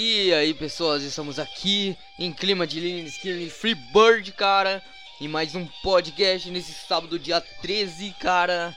E 0.00 0.32
aí, 0.32 0.54
pessoas, 0.54 1.02
estamos 1.02 1.40
aqui 1.40 1.98
em 2.20 2.32
clima 2.32 2.68
de 2.68 2.78
Linen 2.78 3.06
Skin 3.06 3.50
Free 3.50 3.74
Bird, 3.74 4.30
cara. 4.30 4.80
E 5.20 5.26
mais 5.26 5.56
um 5.56 5.66
podcast 5.82 6.48
nesse 6.52 6.72
sábado, 6.72 7.18
dia 7.18 7.40
13, 7.40 8.14
cara. 8.20 8.76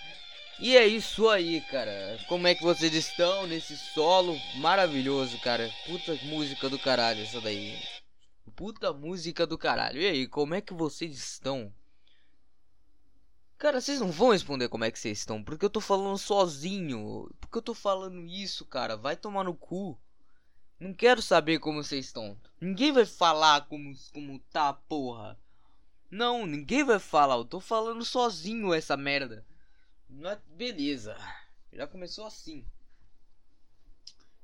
E 0.59 0.75
é 0.75 0.87
isso 0.87 1.29
aí, 1.29 1.61
cara. 1.69 2.17
Como 2.27 2.47
é 2.47 2.55
que 2.55 2.63
vocês 2.63 2.91
estão 2.95 3.45
nesse 3.45 3.77
solo 3.77 4.35
maravilhoso, 4.55 5.39
cara? 5.41 5.69
Puta 5.85 6.15
música 6.23 6.67
do 6.67 6.79
caralho, 6.79 7.21
essa 7.21 7.39
daí. 7.39 7.79
Puta 8.55 8.91
música 8.91 9.45
do 9.45 9.59
caralho. 9.59 10.01
E 10.01 10.07
aí, 10.07 10.27
como 10.27 10.55
é 10.55 10.59
que 10.59 10.73
vocês 10.73 11.15
estão? 11.15 11.71
Cara, 13.59 13.79
vocês 13.79 13.99
não 13.99 14.11
vão 14.11 14.31
responder 14.31 14.69
como 14.69 14.85
é 14.85 14.89
que 14.89 14.97
vocês 14.97 15.19
estão, 15.19 15.43
porque 15.43 15.65
eu 15.65 15.69
tô 15.69 15.81
falando 15.81 16.17
sozinho. 16.17 17.29
Porque 17.39 17.59
eu 17.59 17.61
tô 17.61 17.75
falando 17.75 18.25
isso, 18.25 18.65
cara. 18.65 18.97
Vai 18.97 19.15
tomar 19.15 19.43
no 19.43 19.53
cu. 19.53 19.95
Não 20.81 20.95
quero 20.95 21.21
saber 21.21 21.59
como 21.59 21.83
vocês 21.83 22.07
estão. 22.07 22.35
Ninguém 22.59 22.91
vai 22.91 23.05
falar 23.05 23.67
como, 23.67 23.93
como 24.11 24.39
tá, 24.51 24.73
porra. 24.73 25.39
Não, 26.09 26.47
ninguém 26.47 26.83
vai 26.83 26.97
falar. 26.97 27.35
Eu 27.35 27.45
tô 27.45 27.59
falando 27.59 28.03
sozinho 28.03 28.73
essa 28.73 28.97
merda. 28.97 29.45
Mas 30.09 30.39
beleza. 30.47 31.15
Já 31.71 31.85
começou 31.85 32.25
assim. 32.25 32.65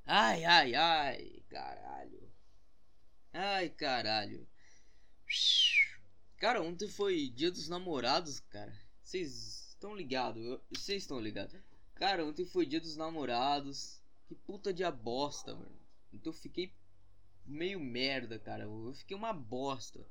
Ai, 0.06 0.46
ai, 0.46 0.76
ai, 0.76 1.42
caralho. 1.50 2.32
Ai, 3.34 3.70
caralho. 3.70 4.48
Cara, 6.38 6.62
ontem 6.62 6.88
foi 6.88 7.30
dia 7.30 7.50
dos 7.50 7.68
namorados, 7.68 8.42
cara. 8.42 8.80
Vocês 9.02 9.70
estão 9.70 9.96
ligados? 9.96 10.60
Vocês 10.70 11.02
estão 11.02 11.20
ligados? 11.20 11.56
Cara, 11.96 12.24
ontem 12.24 12.46
foi 12.46 12.68
dia 12.68 12.80
dos 12.80 12.96
namorados. 12.96 14.00
Que 14.28 14.36
puta 14.36 14.72
de 14.72 14.84
bosta, 14.92 15.56
mano. 15.56 15.77
Então 16.14 16.32
eu 16.32 16.38
fiquei 16.38 16.72
meio 17.46 17.80
merda, 17.80 18.38
cara. 18.40 18.64
Eu 18.64 18.94
fiquei 18.94 19.16
uma 19.16 19.34
bosta. 19.34 20.06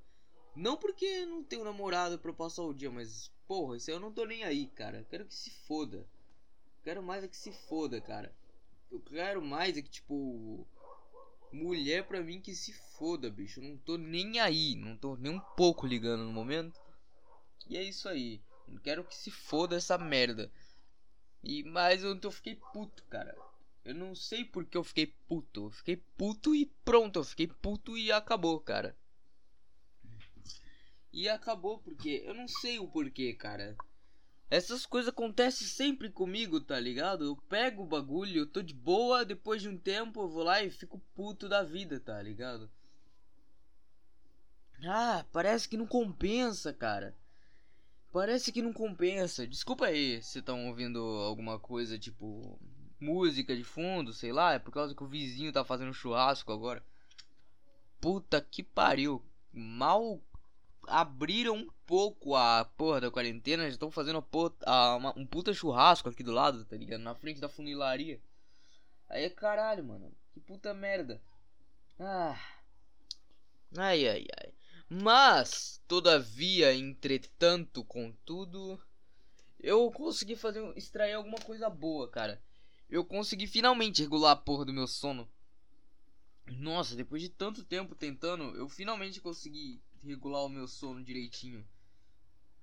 Não 0.54 0.76
porque 0.76 1.26
não 1.26 1.44
tenho 1.44 1.64
namorado 1.64 2.18
pra 2.18 2.32
passar 2.32 2.62
o 2.62 2.74
dia, 2.74 2.90
mas 2.90 3.30
porra, 3.46 3.76
isso 3.76 3.90
aí 3.90 3.96
eu 3.96 4.00
não 4.00 4.12
tô 4.12 4.24
nem 4.24 4.44
aí, 4.44 4.66
cara. 4.68 5.06
Quero 5.10 5.26
que 5.26 5.34
se 5.34 5.50
foda. 5.50 6.06
quero 6.82 7.02
mais 7.02 7.22
é 7.22 7.28
que 7.28 7.36
se 7.36 7.52
foda, 7.52 8.00
cara. 8.00 8.34
Eu 8.90 9.00
quero 9.00 9.42
mais 9.42 9.76
é 9.76 9.82
que, 9.82 9.90
tipo. 9.90 10.66
Mulher 11.52 12.06
pra 12.06 12.22
mim 12.22 12.40
que 12.40 12.54
se 12.54 12.72
foda, 12.72 13.30
bicho. 13.30 13.60
Eu 13.60 13.68
não 13.70 13.76
tô 13.78 13.96
nem 13.96 14.40
aí. 14.40 14.74
Não 14.74 14.96
tô 14.96 15.16
nem 15.16 15.32
um 15.32 15.40
pouco 15.40 15.86
ligando 15.86 16.24
no 16.24 16.32
momento. 16.32 16.80
E 17.68 17.76
é 17.76 17.82
isso 17.82 18.08
aí. 18.08 18.40
Eu 18.68 18.80
quero 18.80 19.04
que 19.04 19.14
se 19.14 19.30
foda 19.30 19.76
essa 19.76 19.96
merda. 19.98 20.50
E 21.42 21.62
mas 21.64 22.02
eu, 22.02 22.18
eu 22.20 22.30
fiquei 22.30 22.56
puto, 22.72 23.04
cara. 23.04 23.36
Eu 23.86 23.94
não 23.94 24.16
sei 24.16 24.44
porque 24.44 24.76
eu 24.76 24.82
fiquei 24.82 25.06
puto. 25.28 25.66
Eu 25.66 25.70
fiquei 25.70 25.96
puto 26.16 26.56
e 26.56 26.66
pronto. 26.84 27.20
Eu 27.20 27.24
fiquei 27.24 27.46
puto 27.46 27.96
e 27.96 28.10
acabou, 28.10 28.58
cara. 28.58 28.96
E 31.12 31.28
acabou 31.28 31.78
porque 31.78 32.20
eu 32.26 32.34
não 32.34 32.48
sei 32.48 32.80
o 32.80 32.88
porquê, 32.88 33.32
cara. 33.32 33.76
Essas 34.50 34.84
coisas 34.84 35.08
acontecem 35.08 35.68
sempre 35.68 36.10
comigo, 36.10 36.60
tá 36.60 36.80
ligado? 36.80 37.24
Eu 37.24 37.36
pego 37.48 37.84
o 37.84 37.86
bagulho, 37.86 38.40
eu 38.40 38.46
tô 38.46 38.60
de 38.60 38.74
boa, 38.74 39.24
depois 39.24 39.62
de 39.62 39.68
um 39.68 39.78
tempo 39.78 40.20
eu 40.20 40.28
vou 40.28 40.42
lá 40.42 40.60
e 40.64 40.68
fico 40.68 41.00
puto 41.14 41.48
da 41.48 41.62
vida, 41.62 42.00
tá 42.00 42.20
ligado? 42.20 42.68
Ah, 44.84 45.24
parece 45.32 45.68
que 45.68 45.76
não 45.76 45.86
compensa, 45.86 46.72
cara. 46.72 47.14
Parece 48.12 48.50
que 48.50 48.62
não 48.62 48.72
compensa. 48.72 49.46
Desculpa 49.46 49.86
aí 49.86 50.20
se 50.22 50.40
estão 50.40 50.66
ouvindo 50.66 50.98
alguma 50.98 51.58
coisa 51.60 51.96
tipo 51.96 52.58
música 53.00 53.54
de 53.54 53.64
fundo, 53.64 54.12
sei 54.12 54.32
lá, 54.32 54.54
é 54.54 54.58
por 54.58 54.72
causa 54.72 54.94
que 54.94 55.02
o 55.02 55.08
vizinho 55.08 55.52
tá 55.52 55.64
fazendo 55.64 55.92
churrasco 55.92 56.52
agora. 56.52 56.82
Puta 58.00 58.40
que 58.40 58.62
pariu. 58.62 59.24
Mal 59.52 60.20
abriram 60.86 61.56
um 61.56 61.68
pouco 61.86 62.34
a 62.36 62.64
porra 62.76 63.00
da 63.00 63.10
quarentena, 63.10 63.64
já 63.64 63.70
estão 63.70 63.90
fazendo 63.90 64.24
a, 64.64 64.96
uma, 64.96 65.18
um 65.18 65.26
puta 65.26 65.52
churrasco 65.52 66.08
aqui 66.08 66.22
do 66.22 66.32
lado, 66.32 66.64
tá 66.64 66.76
ligado? 66.76 67.00
Na 67.00 67.14
frente 67.14 67.40
da 67.40 67.48
funilaria. 67.48 68.20
Aí 69.08 69.24
é 69.24 69.30
caralho, 69.30 69.84
mano. 69.84 70.12
Que 70.32 70.40
puta 70.40 70.72
merda. 70.74 71.20
Ah. 71.98 72.38
Ai, 73.76 74.08
ai, 74.08 74.26
ai. 74.38 74.52
Mas, 74.88 75.82
todavia, 75.88 76.72
entretanto, 76.74 77.84
contudo, 77.84 78.80
eu 79.58 79.90
consegui 79.90 80.36
fazer 80.36 80.62
extrair 80.76 81.14
alguma 81.14 81.38
coisa 81.38 81.68
boa, 81.68 82.08
cara 82.08 82.40
eu 82.88 83.04
consegui 83.04 83.46
finalmente 83.46 84.02
regular 84.02 84.32
a 84.32 84.36
porra 84.36 84.64
do 84.64 84.72
meu 84.72 84.86
sono. 84.86 85.28
Nossa, 86.46 86.94
depois 86.94 87.20
de 87.20 87.28
tanto 87.28 87.64
tempo 87.64 87.94
tentando, 87.94 88.56
eu 88.56 88.68
finalmente 88.68 89.20
consegui 89.20 89.80
regular 90.04 90.44
o 90.44 90.48
meu 90.48 90.68
sono 90.68 91.02
direitinho. 91.02 91.66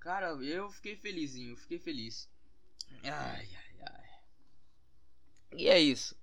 Cara, 0.00 0.28
eu 0.42 0.70
fiquei 0.70 0.96
felizinho, 0.96 1.56
fiquei 1.56 1.78
feliz. 1.78 2.28
Ai, 3.02 3.48
ai, 3.54 3.76
ai. 3.80 4.10
E 5.56 5.68
é 5.68 5.78
isso. 5.78 6.16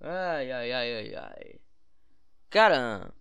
Ai, 0.00 0.50
ai, 0.52 0.72
ai, 0.72 0.94
ai, 0.94 1.14
ai. 1.14 1.60
Cara, 2.48 3.12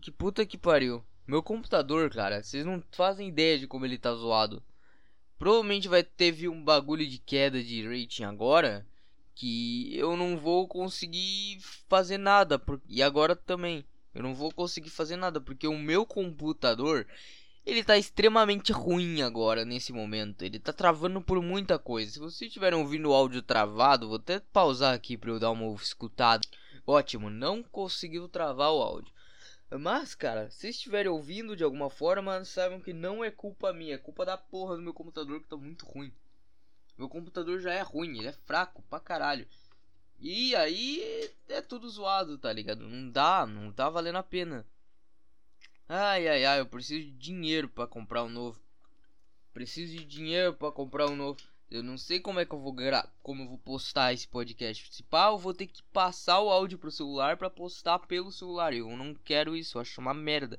que 0.00 0.10
puta 0.10 0.46
que 0.46 0.58
pariu. 0.58 1.04
Meu 1.26 1.42
computador, 1.42 2.10
cara, 2.10 2.42
vocês 2.42 2.64
não 2.64 2.82
fazem 2.92 3.28
ideia 3.28 3.58
de 3.58 3.66
como 3.66 3.84
ele 3.84 3.98
tá 3.98 4.12
zoado. 4.14 4.62
Provavelmente 5.40 5.88
vai 5.88 6.02
teve 6.02 6.50
um 6.50 6.62
bagulho 6.62 7.06
de 7.06 7.16
queda 7.16 7.64
de 7.64 7.82
rating 7.82 8.24
agora 8.24 8.86
que 9.34 9.90
eu 9.96 10.14
não 10.14 10.36
vou 10.36 10.68
conseguir 10.68 11.58
fazer 11.88 12.18
nada 12.18 12.58
por... 12.58 12.78
e 12.86 13.02
agora 13.02 13.34
também 13.34 13.82
eu 14.14 14.22
não 14.22 14.34
vou 14.34 14.52
conseguir 14.52 14.90
fazer 14.90 15.16
nada 15.16 15.40
porque 15.40 15.66
o 15.66 15.78
meu 15.78 16.04
computador 16.04 17.06
ele 17.64 17.82
tá 17.82 17.96
extremamente 17.96 18.70
ruim 18.70 19.22
agora 19.22 19.64
nesse 19.64 19.94
momento. 19.94 20.42
Ele 20.42 20.58
tá 20.58 20.74
travando 20.74 21.22
por 21.22 21.40
muita 21.40 21.78
coisa. 21.78 22.12
Se 22.12 22.18
vocês 22.18 22.48
estiverem 22.48 22.78
ouvindo 22.78 23.08
o 23.08 23.14
áudio 23.14 23.40
travado, 23.40 24.08
vou 24.08 24.16
até 24.16 24.40
pausar 24.40 24.92
aqui 24.92 25.16
para 25.16 25.30
eu 25.30 25.38
dar 25.38 25.52
uma 25.52 25.74
escutada. 25.74 26.46
Ótimo, 26.86 27.30
não 27.30 27.62
conseguiu 27.62 28.28
travar 28.28 28.72
o 28.72 28.82
áudio. 28.82 29.10
Mas, 29.78 30.14
cara, 30.16 30.50
se 30.50 30.68
estiverem 30.68 31.10
ouvindo 31.10 31.54
de 31.54 31.62
alguma 31.62 31.88
forma, 31.88 32.44
saibam 32.44 32.80
que 32.80 32.92
não 32.92 33.22
é 33.22 33.30
culpa 33.30 33.72
minha, 33.72 33.94
é 33.94 33.98
culpa 33.98 34.24
da 34.24 34.36
porra 34.36 34.76
do 34.76 34.82
meu 34.82 34.92
computador 34.92 35.40
que 35.40 35.48
tá 35.48 35.56
muito 35.56 35.86
ruim. 35.86 36.12
Meu 36.98 37.08
computador 37.08 37.60
já 37.60 37.72
é 37.72 37.80
ruim, 37.80 38.18
ele 38.18 38.28
é 38.28 38.32
fraco 38.32 38.82
pra 38.90 38.98
caralho. 38.98 39.46
E 40.18 40.54
aí 40.56 41.30
é 41.48 41.62
tudo 41.62 41.88
zoado, 41.88 42.36
tá 42.36 42.52
ligado? 42.52 42.86
Não 42.86 43.10
dá, 43.10 43.46
não 43.46 43.72
tá 43.72 43.88
valendo 43.88 44.16
a 44.16 44.22
pena. 44.22 44.66
Ai, 45.88 46.28
ai, 46.28 46.44
ai, 46.44 46.60
eu 46.60 46.66
preciso 46.66 47.06
de 47.06 47.12
dinheiro 47.12 47.68
para 47.68 47.86
comprar 47.86 48.24
um 48.24 48.28
novo. 48.28 48.60
Preciso 49.54 49.96
de 49.96 50.04
dinheiro 50.04 50.52
para 50.52 50.70
comprar 50.70 51.08
um 51.08 51.16
novo. 51.16 51.40
Eu 51.70 51.84
não 51.84 51.96
sei 51.96 52.18
como 52.18 52.40
é 52.40 52.44
que 52.44 52.52
eu 52.52 52.58
vou 52.58 52.72
gra 52.72 53.08
como 53.22 53.44
eu 53.44 53.48
vou 53.48 53.58
postar 53.58 54.12
esse 54.12 54.26
podcast. 54.26 55.02
Pá, 55.04 55.28
eu 55.28 55.38
vou 55.38 55.54
ter 55.54 55.68
que 55.68 55.80
passar 55.84 56.40
o 56.40 56.50
áudio 56.50 56.78
pro 56.78 56.90
celular 56.90 57.36
para 57.36 57.48
postar 57.48 58.00
pelo 58.00 58.32
celular. 58.32 58.74
Eu 58.74 58.96
não 58.96 59.14
quero 59.14 59.56
isso, 59.56 59.78
eu 59.78 59.82
acho 59.82 60.00
uma 60.00 60.12
merda. 60.12 60.58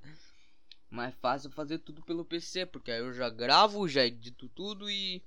Mais 0.90 1.14
fácil 1.16 1.52
fazer 1.52 1.80
tudo 1.80 2.02
pelo 2.02 2.24
PC, 2.24 2.66
porque 2.66 2.92
aí 2.92 3.00
eu 3.00 3.12
já 3.12 3.30
gravo, 3.30 3.90
já 3.90 4.06
edito 4.06 4.48
tudo 4.50 4.90
e 4.90 5.22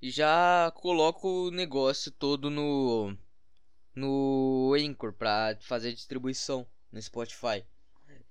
e 0.00 0.10
já 0.10 0.72
coloco 0.76 1.48
o 1.48 1.50
negócio 1.50 2.10
todo 2.12 2.48
no 2.50 3.16
no 3.94 4.74
Anchor 4.78 5.12
para 5.12 5.58
fazer 5.60 5.92
distribuição 5.92 6.66
no 6.92 7.02
Spotify. 7.02 7.64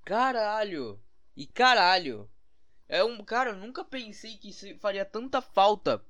Caralho! 0.05 0.97
E 1.35 1.45
caralho! 1.45 2.29
É 2.89 3.03
um 3.03 3.23
cara, 3.23 3.51
eu 3.51 3.57
nunca 3.57 3.85
pensei 3.85 4.35
que 4.37 4.51
faria 4.79 5.05
tanta 5.05 5.41
falta. 5.41 6.03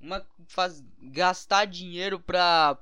Uma 0.00 0.26
faz, 0.48 0.82
gastar 0.98 1.66
dinheiro 1.66 2.18
pra, 2.18 2.78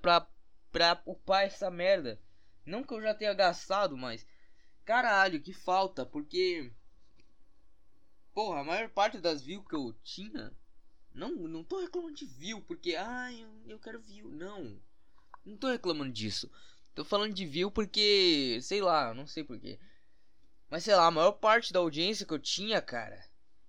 pra 0.00 0.26
pra 0.70 1.02
upar 1.04 1.44
essa 1.44 1.70
merda. 1.70 2.20
Não 2.64 2.84
que 2.84 2.94
eu 2.94 3.02
já 3.02 3.14
tenha 3.14 3.34
gastado, 3.34 3.96
mas 3.96 4.26
caralho, 4.84 5.40
que 5.40 5.52
falta, 5.52 6.06
porque 6.06 6.72
porra, 8.32 8.60
a 8.60 8.64
maior 8.64 8.88
parte 8.90 9.18
das 9.18 9.42
views 9.42 9.66
que 9.66 9.74
eu 9.74 9.92
tinha 10.04 10.52
não, 11.12 11.34
não 11.34 11.64
tô 11.64 11.80
reclamando 11.80 12.14
de 12.14 12.24
view 12.26 12.60
porque 12.62 12.94
ai, 12.94 13.42
eu, 13.42 13.72
eu 13.72 13.78
quero 13.78 14.00
view, 14.00 14.30
não. 14.30 14.80
Não 15.44 15.56
tô 15.56 15.68
reclamando 15.68 16.12
disso. 16.12 16.50
Tô 16.94 17.04
falando 17.04 17.34
de 17.34 17.46
view 17.46 17.70
porque, 17.70 18.58
sei 18.62 18.80
lá, 18.80 19.12
não 19.14 19.26
sei 19.26 19.42
porquê. 19.42 19.78
Mas 20.70 20.84
sei 20.84 20.94
lá, 20.94 21.06
a 21.06 21.10
maior 21.10 21.32
parte 21.32 21.72
da 21.72 21.80
audiência 21.80 22.24
que 22.24 22.32
eu 22.32 22.38
tinha, 22.38 22.80
cara, 22.80 23.22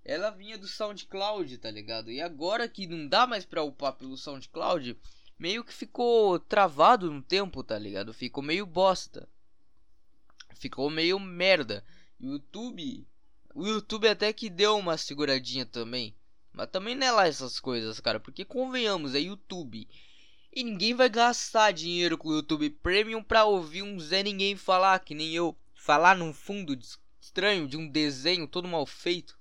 ela 0.05 0.29
vinha 0.29 0.57
do 0.57 0.67
SoundCloud, 0.67 1.57
tá 1.57 1.71
ligado? 1.71 2.11
E 2.11 2.21
agora 2.21 2.69
que 2.69 2.85
não 2.85 3.07
dá 3.07 3.25
mais 3.25 3.43
pra 3.43 3.63
upar 3.63 3.93
pelo 3.93 4.15
SoundCloud, 4.15 4.97
meio 5.37 5.63
que 5.63 5.73
ficou 5.73 6.39
travado 6.39 7.11
no 7.11 7.21
tempo, 7.21 7.63
tá 7.63 7.77
ligado? 7.79 8.13
Ficou 8.13 8.43
meio 8.43 8.65
bosta. 8.65 9.27
Ficou 10.55 10.89
meio 10.91 11.19
merda. 11.19 11.83
YouTube. 12.19 13.07
O 13.55 13.65
YouTube 13.65 14.07
até 14.07 14.31
que 14.31 14.49
deu 14.49 14.77
uma 14.77 14.95
seguradinha 14.95 15.65
também. 15.65 16.15
Mas 16.53 16.69
também 16.69 16.95
não 16.95 17.07
é 17.07 17.11
lá 17.11 17.27
essas 17.27 17.59
coisas, 17.59 17.99
cara. 17.99 18.19
Porque 18.19 18.45
convenhamos, 18.45 19.15
é 19.15 19.19
YouTube. 19.19 19.87
E 20.53 20.63
ninguém 20.63 20.93
vai 20.93 21.09
gastar 21.09 21.71
dinheiro 21.71 22.17
com 22.17 22.29
o 22.29 22.35
YouTube 22.35 22.69
Premium 22.69 23.23
pra 23.23 23.45
ouvir 23.45 23.81
um 23.81 23.99
Zé 23.99 24.21
Ninguém 24.21 24.55
falar, 24.55 24.99
que 24.99 25.15
nem 25.15 25.33
eu. 25.33 25.57
Falar 25.83 26.15
num 26.15 26.31
fundo 26.31 26.77
estranho 27.19 27.67
de 27.67 27.75
um 27.75 27.89
desenho 27.89 28.47
todo 28.47 28.67
mal 28.67 28.85
feito. 28.85 29.35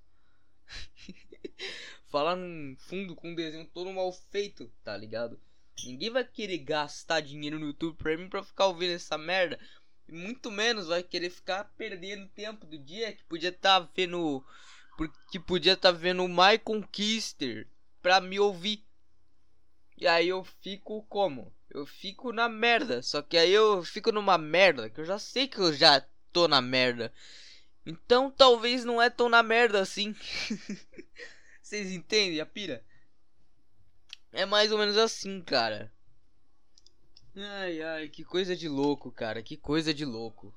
falar 2.09 2.35
num 2.35 2.75
fundo 2.79 3.15
com 3.15 3.29
um 3.29 3.35
desenho 3.35 3.67
todo 3.67 3.93
mal 3.93 4.11
feito, 4.11 4.73
tá 4.83 4.97
ligado? 4.97 5.39
Ninguém 5.85 6.09
vai 6.09 6.25
querer 6.25 6.57
gastar 6.57 7.21
dinheiro 7.21 7.59
no 7.59 7.67
YouTube 7.67 7.95
Premium 7.99 8.31
pra 8.31 8.43
ficar 8.43 8.69
ouvindo 8.69 8.95
essa 8.95 9.19
merda. 9.19 9.61
Muito 10.09 10.51
menos 10.51 10.87
vai 10.87 11.03
querer 11.03 11.29
ficar 11.29 11.65
perdendo 11.77 12.27
tempo 12.29 12.65
do 12.65 12.79
dia 12.79 13.13
que 13.13 13.23
podia 13.25 13.51
estar 13.51 13.79
tá 13.79 13.91
vendo. 13.95 14.43
Que 15.31 15.39
podia 15.39 15.75
estar 15.75 15.93
tá 15.93 15.99
vendo 15.99 16.25
o 16.25 16.29
My 16.29 16.59
Conquister 16.59 17.69
pra 18.01 18.19
me 18.19 18.41
ouvir. 18.41 18.83
E 19.95 20.07
aí 20.07 20.31
eu 20.31 20.43
fico 20.63 21.03
como? 21.03 21.53
Eu 21.69 21.85
fico 21.85 22.33
na 22.33 22.49
merda. 22.49 23.03
Só 23.03 23.21
que 23.21 23.37
aí 23.37 23.53
eu 23.53 23.85
fico 23.85 24.11
numa 24.11 24.39
merda 24.39 24.89
que 24.89 25.03
eu 25.03 25.05
já 25.05 25.19
sei 25.19 25.47
que 25.47 25.59
eu 25.59 25.75
já 25.75 26.03
tô 26.33 26.49
na 26.49 26.61
merda. 26.61 27.13
Então 27.85 28.31
talvez 28.31 28.85
não 28.85 29.01
é 29.01 29.09
tão 29.09 29.29
na 29.29 29.43
merda 29.43 29.81
assim. 29.81 30.15
Vocês 31.63 31.93
entendem 31.93 32.41
a 32.41 32.47
pira? 32.47 32.85
É 34.33 34.45
mais 34.45 34.71
ou 34.73 34.79
menos 34.79 34.97
assim, 34.97 35.41
cara. 35.43 35.93
Ai, 37.37 37.83
ai, 37.83 38.09
que 38.09 38.25
coisa 38.25 38.57
de 38.57 38.69
louco, 38.69 39.11
cara. 39.11 39.43
Que 39.43 39.57
coisa 39.57 39.95
de 39.95 40.05
louco. 40.05 40.55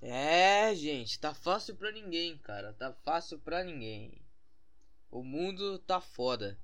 É, 0.00 0.74
gente, 0.74 1.18
tá 1.18 1.34
fácil 1.34 1.74
pra 1.76 1.90
ninguém, 1.90 2.38
cara. 2.38 2.72
Tá 2.72 2.92
fácil 3.04 3.38
pra 3.38 3.64
ninguém. 3.64 4.20
O 5.10 5.22
mundo 5.22 5.78
tá 5.80 6.00
foda. 6.00 6.58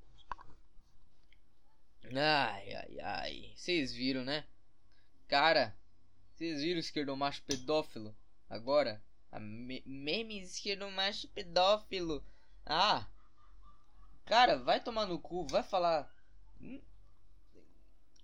Ai, 2.13 2.75
ai, 2.75 3.01
ai. 3.01 3.53
Vocês 3.57 3.93
viram, 3.93 4.25
né? 4.25 4.45
Cara, 5.29 5.77
vocês 6.35 6.61
viram 6.61 6.77
o 6.77 6.81
esquerdomacho 6.81 7.43
pedófilo? 7.45 8.15
Agora? 8.49 9.03
A 9.31 9.41
me 9.41 9.83
meme 9.85 10.41
esquerdomacho 10.41 11.29
pedófilo. 11.29 12.25
Ah, 12.65 13.07
Cara, 14.25 14.57
vai 14.57 14.81
tomar 14.81 15.07
no 15.07 15.19
cu, 15.19 15.47
vai 15.47 15.63
falar. 15.63 16.11
Hum? 16.61 16.81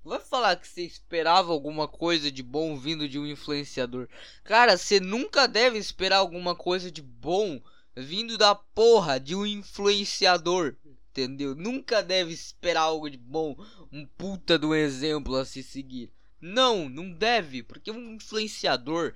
Vai 0.02 0.19
falar 0.19 0.56
que 0.56 0.67
você 0.67 0.82
esperava 0.82 1.52
alguma 1.52 1.87
coisa 1.87 2.32
de 2.32 2.43
bom 2.43 2.76
vindo 2.79 3.06
de 3.06 3.19
um 3.19 3.26
influenciador. 3.26 4.08
Cara, 4.43 4.79
você 4.79 4.99
nunca 4.99 5.46
deve 5.46 5.76
esperar 5.76 6.17
alguma 6.17 6.55
coisa 6.55 6.91
de 6.91 7.03
bom 7.03 7.61
vindo 7.94 8.38
da 8.38 8.55
porra 8.55 9.20
de 9.20 9.35
um 9.35 9.44
influenciador. 9.44 10.75
Entendeu? 11.11 11.55
Nunca 11.55 12.03
deve 12.03 12.32
esperar 12.32 12.82
algo 12.82 13.11
de 13.11 13.19
bom, 13.19 13.55
um 13.93 14.06
puta 14.06 14.58
um 14.64 14.75
exemplo 14.75 15.37
a 15.37 15.44
se 15.44 15.62
seguir. 15.62 16.11
Não, 16.40 16.88
não 16.88 17.12
deve, 17.12 17.62
porque 17.62 17.90
um 17.90 18.14
influenciador 18.14 19.14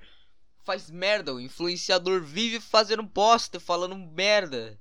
faz 0.63 0.89
merda. 0.89 1.33
O 1.33 1.39
influenciador 1.39 2.21
vive 2.21 2.59
fazendo 2.59 3.03
bosta, 3.03 3.59
falando 3.59 3.95
merda. 3.95 4.79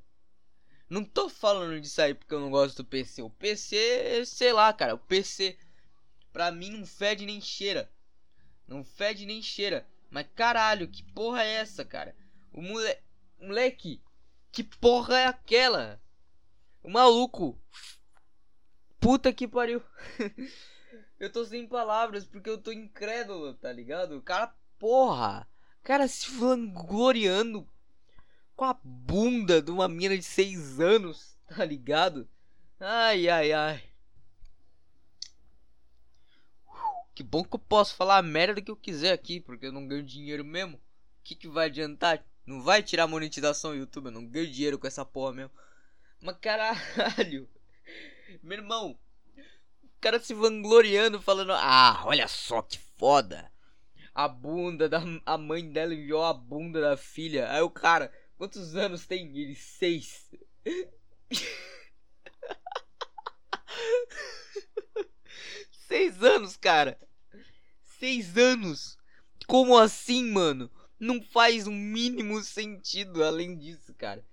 Não 0.88 1.05
tô 1.05 1.29
falando 1.29 1.81
disso 1.81 2.00
aí 2.02 2.14
porque 2.14 2.35
eu 2.35 2.41
não 2.41 2.50
gosto 2.50 2.76
do 2.82 2.85
PC. 2.85 3.23
O 3.23 3.31
PC, 3.31 4.25
sei 4.26 4.52
lá, 4.52 4.73
cara. 4.73 4.94
O 4.94 4.99
PC, 4.99 5.56
pra 6.32 6.50
mim, 6.50 6.70
não 6.70 6.87
fede 6.87 7.25
nem 7.25 7.41
cheira. 7.41 7.91
Não 8.67 8.85
fede 8.85 9.25
nem 9.25 9.43
cheira. 9.43 9.87
Mas 10.11 10.26
caralho, 10.35 10.88
que 10.88 11.02
porra 11.02 11.43
é 11.43 11.55
essa, 11.55 11.85
cara? 11.85 12.14
O 12.52 12.61
mole... 12.61 12.97
moleque, 13.40 14.02
que 14.52 14.62
porra 14.62 15.19
é 15.19 15.26
aquela? 15.26 16.00
O 16.82 16.90
maluco. 16.90 17.58
Puta 19.00 19.32
que 19.32 19.49
pariu. 19.49 19.82
eu 21.19 21.31
tô 21.31 21.44
sem 21.44 21.66
palavras 21.66 22.25
porque 22.25 22.50
eu 22.50 22.58
tô 22.58 22.72
incrédulo, 22.72 23.55
tá 23.55 23.72
ligado? 23.72 24.16
O 24.16 24.22
cara, 24.22 24.55
porra. 24.78 25.49
Cara 25.82 26.08
se 26.08 26.31
vangloriando 26.31 27.69
com 28.56 28.64
a 28.64 28.75
bunda 28.82 29.61
de 29.61 29.70
uma 29.70 29.88
mina 29.88 30.16
de 30.16 30.22
6 30.22 30.81
anos, 30.81 31.37
tá 31.46 31.64
ligado? 31.64 32.28
Ai, 32.81 33.28
ai, 33.28 33.52
ai. 33.52 33.82
Que 37.14 37.22
bom 37.22 37.44
que 37.44 37.55
eu 37.55 37.61
posso 37.61 37.94
falar 37.94 38.19
a 38.19 38.22
merda 38.22 38.61
que 38.61 38.70
eu 38.70 38.76
quiser 38.76 39.12
aqui, 39.12 39.40
porque 39.40 39.66
eu 39.66 39.72
não 39.72 39.87
ganho 39.87 40.02
dinheiro 40.02 40.44
mesmo. 40.44 40.76
O 40.76 40.81
que, 41.22 41.37
que 41.37 41.46
vai 41.46 41.66
adiantar? 41.66 42.25
Não 42.44 42.61
vai 42.61 42.82
tirar 42.82 43.06
monetização 43.06 43.70
do 43.70 43.78
YouTube, 43.78 44.06
eu 44.06 44.11
não 44.11 44.26
ganho 44.26 44.50
dinheiro 44.50 44.78
com 44.78 44.87
essa 44.87 45.05
porra 45.05 45.32
mesmo. 45.32 45.52
Mas 46.20 46.37
caralho, 46.38 47.49
meu 48.43 48.58
irmão, 48.58 48.99
cara 50.05 50.21
se 50.21 50.35
vangloriando, 50.35 51.21
falando: 51.21 51.53
Ah, 51.53 52.03
olha 52.05 52.29
só 52.29 52.62
que 52.62 52.79
foda. 52.97 53.51
A 54.15 54.29
bunda 54.29 54.89
da 54.89 55.03
a 55.27 55.37
mãe 55.37 55.69
dela 55.69 55.95
enviou 55.95 56.23
a 56.23 56.33
bunda 56.33 56.81
da 56.81 56.97
filha. 56.97 57.51
Aí 57.51 57.62
o 57.62 57.71
cara, 57.71 58.12
Quantos 58.37 58.77
anos 58.77 59.06
tem 59.06 59.37
ele? 59.39 59.55
Seis. 59.55 60.31
Seis 65.87 66.23
anos, 66.23 66.57
cara. 66.57 66.99
Seis 67.99 68.37
anos. 68.37 68.99
Como 69.47 69.79
assim, 69.79 70.25
mano? 70.25 70.71
Não 70.99 71.23
faz 71.23 71.67
o 71.67 71.71
um 71.71 71.75
mínimo 71.75 72.43
sentido 72.43 73.23
além 73.23 73.57
disso, 73.57 73.95
cara. 73.95 74.25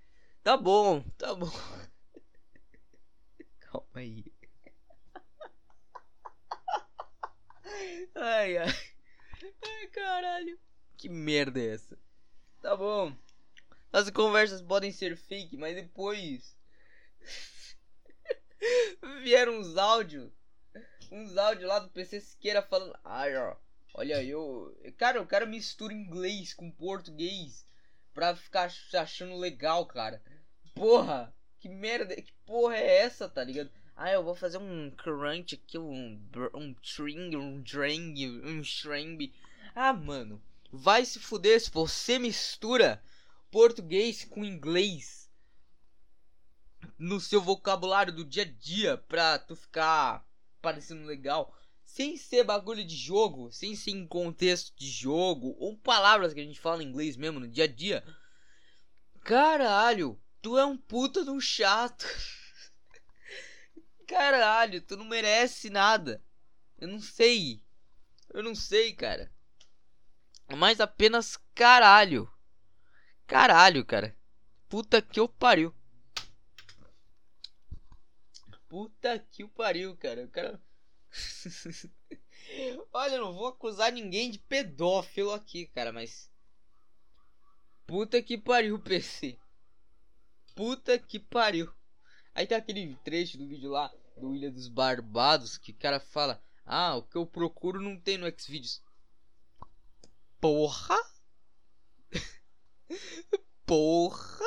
Tá 0.43 0.57
bom, 0.57 1.03
tá 1.17 1.35
bom. 1.35 1.51
Calma 3.59 3.87
aí. 3.95 4.25
Ai, 8.51 8.57
ai. 8.57 8.73
Ai, 9.63 9.87
caralho. 9.87 10.59
Que 10.97 11.07
merda 11.07 11.59
é 11.59 11.73
essa? 11.73 11.97
Tá 12.61 12.75
bom. 12.75 13.15
As 13.93 14.09
conversas 14.09 14.61
podem 14.61 14.91
ser 14.91 15.15
fake, 15.15 15.57
mas 15.57 15.75
depois 15.75 16.55
vieram 19.23 19.59
uns 19.59 19.77
áudios, 19.77 20.31
uns 21.11 21.37
áudios 21.37 21.67
lá 21.67 21.79
do 21.79 21.89
PC 21.89 22.21
Siqueira 22.21 22.61
falando, 22.61 22.97
ai 23.03 23.35
ó, 23.35 23.55
olha 23.93 24.23
eu, 24.23 24.73
cara, 24.97 25.21
o 25.21 25.27
cara 25.27 25.45
mistura 25.45 25.93
inglês 25.93 26.53
com 26.53 26.71
português 26.71 27.67
pra 28.13 28.35
ficar 28.35 28.71
achando 28.93 29.35
legal, 29.35 29.85
cara. 29.85 30.21
Porra, 30.73 31.33
que 31.59 31.67
merda, 31.67 32.15
que 32.15 32.31
porra 32.45 32.77
é 32.77 32.99
essa, 32.99 33.27
tá 33.27 33.43
ligado? 33.43 33.69
Ah, 34.03 34.13
eu 34.13 34.23
vou 34.23 34.33
fazer 34.33 34.57
um 34.57 34.89
crunch 34.89 35.53
aqui, 35.53 35.77
um 35.77 36.19
um 36.55 36.75
string, 36.81 37.35
um 37.35 37.61
drang, 37.61 38.27
um 38.43 38.59
string. 38.61 39.31
Ah, 39.75 39.93
mano, 39.93 40.41
vai 40.71 41.05
se 41.05 41.19
fuder 41.19 41.61
se 41.61 41.69
você 41.69 42.17
mistura 42.17 42.99
português 43.51 44.25
com 44.25 44.43
inglês 44.43 45.29
no 46.97 47.19
seu 47.19 47.39
vocabulário 47.39 48.11
do 48.11 48.25
dia 48.25 48.41
a 48.41 48.45
dia 48.47 48.97
pra 48.97 49.37
tu 49.37 49.55
ficar 49.55 50.27
parecendo 50.63 51.05
legal. 51.05 51.55
Sem 51.85 52.17
ser 52.17 52.43
bagulho 52.43 52.83
de 52.83 52.95
jogo, 52.95 53.51
sem 53.51 53.75
ser 53.75 53.91
em 53.91 54.07
contexto 54.07 54.73
de 54.75 54.89
jogo, 54.89 55.55
ou 55.59 55.77
palavras 55.77 56.33
que 56.33 56.39
a 56.39 56.43
gente 56.43 56.59
fala 56.59 56.81
em 56.81 56.87
inglês 56.87 57.15
mesmo 57.15 57.39
no 57.39 57.47
dia 57.47 57.65
a 57.65 57.67
dia. 57.67 58.03
Caralho, 59.23 60.19
tu 60.41 60.57
é 60.57 60.65
um 60.65 60.75
puta 60.75 61.23
de 61.23 61.29
um 61.29 61.39
chato. 61.39 62.03
Caralho, 64.11 64.81
tu 64.81 64.97
não 64.97 65.05
merece 65.05 65.69
nada. 65.69 66.21
Eu 66.77 66.89
não 66.89 66.99
sei. 66.99 67.63
Eu 68.33 68.43
não 68.43 68.53
sei, 68.53 68.91
cara. 68.91 69.31
Mas 70.53 70.81
apenas 70.81 71.37
caralho. 71.55 72.29
Caralho, 73.25 73.85
cara. 73.85 74.13
Puta 74.67 75.01
que 75.01 75.17
eu 75.17 75.29
pariu. 75.29 75.73
Puta 78.67 79.17
que 79.17 79.45
o 79.45 79.47
pariu, 79.47 79.95
cara. 79.95 80.25
O 80.25 80.27
cara. 80.27 80.61
Olha, 82.91 83.15
eu 83.15 83.21
não 83.21 83.33
vou 83.33 83.47
acusar 83.47 83.93
ninguém 83.93 84.29
de 84.29 84.39
pedófilo 84.39 85.31
aqui, 85.31 85.67
cara, 85.67 85.93
mas. 85.93 86.29
Puta 87.87 88.21
que 88.21 88.37
pariu, 88.37 88.77
PC. 88.83 89.39
Puta 90.53 90.99
que 90.99 91.17
pariu. 91.17 91.73
Aí 92.35 92.45
tá 92.45 92.57
aquele 92.57 92.93
trecho 93.05 93.37
do 93.37 93.47
vídeo 93.47 93.71
lá 93.71 93.89
do 94.17 94.35
Ilha 94.35 94.51
dos 94.51 94.67
Barbados 94.67 95.57
que 95.57 95.71
o 95.71 95.77
cara 95.77 95.99
fala: 95.99 96.41
Ah, 96.65 96.95
o 96.95 97.03
que 97.03 97.17
eu 97.17 97.25
procuro 97.25 97.81
não 97.81 97.99
tem 97.99 98.17
no 98.17 98.27
Xvideos. 98.29 98.81
Porra! 100.39 100.97
Porra! 103.65 104.45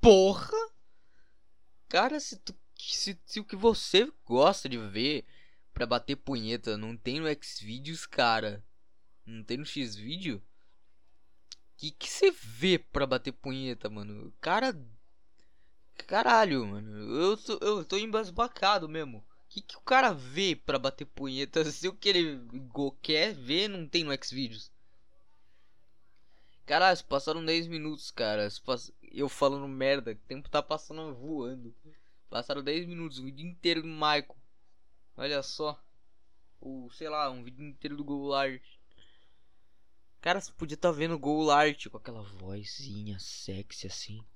Porra! 0.00 0.70
Cara, 1.88 2.20
se, 2.20 2.36
tu, 2.38 2.54
se, 2.76 3.18
se 3.24 3.40
o 3.40 3.44
que 3.44 3.56
você 3.56 4.10
gosta 4.24 4.68
de 4.68 4.78
ver 4.78 5.24
pra 5.72 5.86
bater 5.86 6.16
punheta 6.16 6.76
não 6.76 6.96
tem 6.96 7.20
no 7.20 7.26
Xvideos, 7.42 8.06
cara, 8.06 8.64
não 9.24 9.42
tem 9.42 9.56
no 9.56 9.64
Xvideo, 9.64 10.42
que 11.76 11.90
que 11.90 12.08
você 12.08 12.30
vê 12.30 12.78
pra 12.78 13.06
bater 13.06 13.32
punheta, 13.32 13.90
mano? 13.90 14.32
Cara, 14.40 14.72
Caralho, 15.96 16.66
mano. 16.66 17.20
Eu 17.20 17.36
tô, 17.36 17.58
eu 17.60 17.84
tô 17.84 17.96
embasbacado 17.96 18.88
mesmo. 18.88 19.18
O 19.18 19.24
que, 19.48 19.60
que 19.60 19.76
o 19.76 19.80
cara 19.80 20.12
vê 20.12 20.54
pra 20.56 20.78
bater 20.78 21.04
punheta 21.04 21.64
se 21.70 21.88
o 21.88 21.94
que 21.94 22.08
ele 22.08 22.40
quer 23.02 23.34
ver 23.34 23.68
não 23.68 23.88
tem 23.88 24.04
no 24.04 24.12
Xvideos? 24.12 24.70
Caralho, 26.66 27.04
passaram 27.04 27.44
10 27.44 27.68
minutos, 27.68 28.10
cara. 28.10 28.48
Eu 29.12 29.28
falando 29.28 29.68
merda, 29.68 30.12
o 30.12 30.26
tempo 30.26 30.48
tá 30.48 30.62
passando 30.62 31.14
voando. 31.14 31.72
Passaram 32.28 32.62
10 32.62 32.86
minutos, 32.86 33.18
o 33.18 33.24
vídeo 33.24 33.46
inteiro 33.46 33.82
do 33.82 33.88
Michael. 33.88 34.36
Olha 35.16 35.42
só. 35.42 35.80
Ou 36.60 36.90
sei 36.90 37.08
lá, 37.08 37.30
um 37.30 37.44
vídeo 37.44 37.64
inteiro 37.64 37.96
do 37.96 38.04
Goulart. 38.04 38.60
Cara, 40.20 40.40
você 40.40 40.50
podia 40.52 40.74
estar 40.74 40.90
tá 40.90 40.94
vendo 40.96 41.14
o 41.14 41.18
Goulart 41.18 41.86
com 41.88 41.96
aquela 41.98 42.20
vozinha 42.20 43.16
sexy 43.20 43.86
assim. 43.86 44.26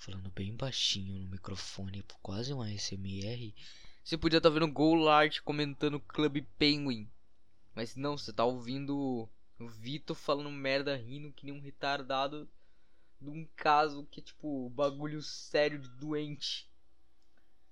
Falando 0.00 0.30
bem 0.30 0.56
baixinho 0.56 1.18
no 1.18 1.28
microfone, 1.28 2.02
quase 2.22 2.54
um 2.54 2.62
ASMR. 2.62 3.54
Você 4.02 4.16
podia 4.16 4.38
estar 4.38 4.48
tá 4.48 4.54
vendo 4.54 4.64
o 4.64 4.72
Goulart 4.72 5.42
comentando 5.42 6.00
Club 6.00 6.42
Penguin. 6.58 7.06
Mas 7.74 7.96
não, 7.96 8.16
você 8.16 8.32
tá 8.32 8.42
ouvindo 8.42 9.28
o 9.58 9.68
Vitor 9.68 10.16
falando 10.16 10.50
merda, 10.50 10.96
rindo 10.96 11.30
que 11.30 11.44
nem 11.44 11.54
um 11.54 11.60
retardado 11.60 12.48
de 13.20 13.28
um 13.28 13.46
caso 13.54 14.08
que 14.10 14.20
é 14.20 14.22
tipo 14.22 14.70
bagulho 14.70 15.22
sério 15.22 15.78
de 15.78 15.90
doente. 15.90 16.66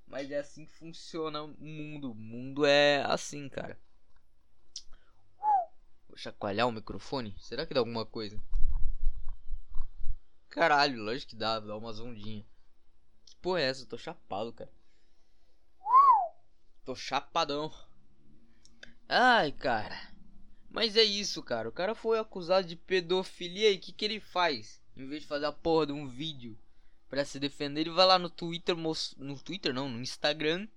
Mas 0.07 0.31
é 0.31 0.39
assim 0.39 0.67
que 0.67 0.73
funciona 0.73 1.43
o 1.43 1.65
mundo. 1.65 2.13
O 2.13 2.15
mundo 2.15 2.67
é 2.67 3.03
assim, 3.07 3.49
cara. 3.49 3.81
Vou 6.07 6.19
chacoalhar 6.19 6.69
o 6.69 6.73
microfone? 6.73 7.35
Será 7.41 7.65
que 7.65 7.73
dá 7.73 7.81
alguma 7.81 8.05
coisa? 8.05 8.39
Caralho, 10.51 11.03
lógico 11.03 11.31
que 11.31 11.37
dá, 11.37 11.61
dá 11.61 11.77
umas 11.77 12.01
ondinhas. 12.01 12.45
Que 13.27 13.37
porra 13.37 13.61
é 13.61 13.65
essa? 13.65 13.83
Eu 13.83 13.87
tô 13.87 13.99
chapado, 13.99 14.53
cara. 14.53 14.71
Tô 16.85 16.95
chapadão. 16.95 17.73
Ai, 19.09 19.53
cara. 19.53 20.13
Mas 20.71 20.97
é 20.97 21.03
isso, 21.03 21.43
cara. 21.43 21.69
O 21.69 21.73
cara 21.73 21.95
foi 21.95 22.19
acusado 22.19 22.67
de 22.67 22.77
pedofilia 22.77 23.71
e 23.71 23.77
o 23.77 23.81
que, 23.81 23.93
que 23.93 24.05
ele 24.05 24.21
faz? 24.21 24.83
Em 24.97 25.07
vez 25.07 25.23
de 25.23 25.29
fazer 25.29 25.47
a 25.47 25.53
porra 25.53 25.87
de 25.87 25.93
um 25.93 26.09
vídeo 26.09 26.59
para 27.09 27.25
se 27.25 27.39
defender, 27.39 27.83
ele 27.83 27.91
vai 27.91 28.07
lá 28.07 28.19
no 28.19 28.29
Twitter, 28.29 28.77
no 28.77 29.39
Twitter 29.41 29.73
não, 29.73 29.89
no 29.89 30.01
Instagram, 30.01 30.69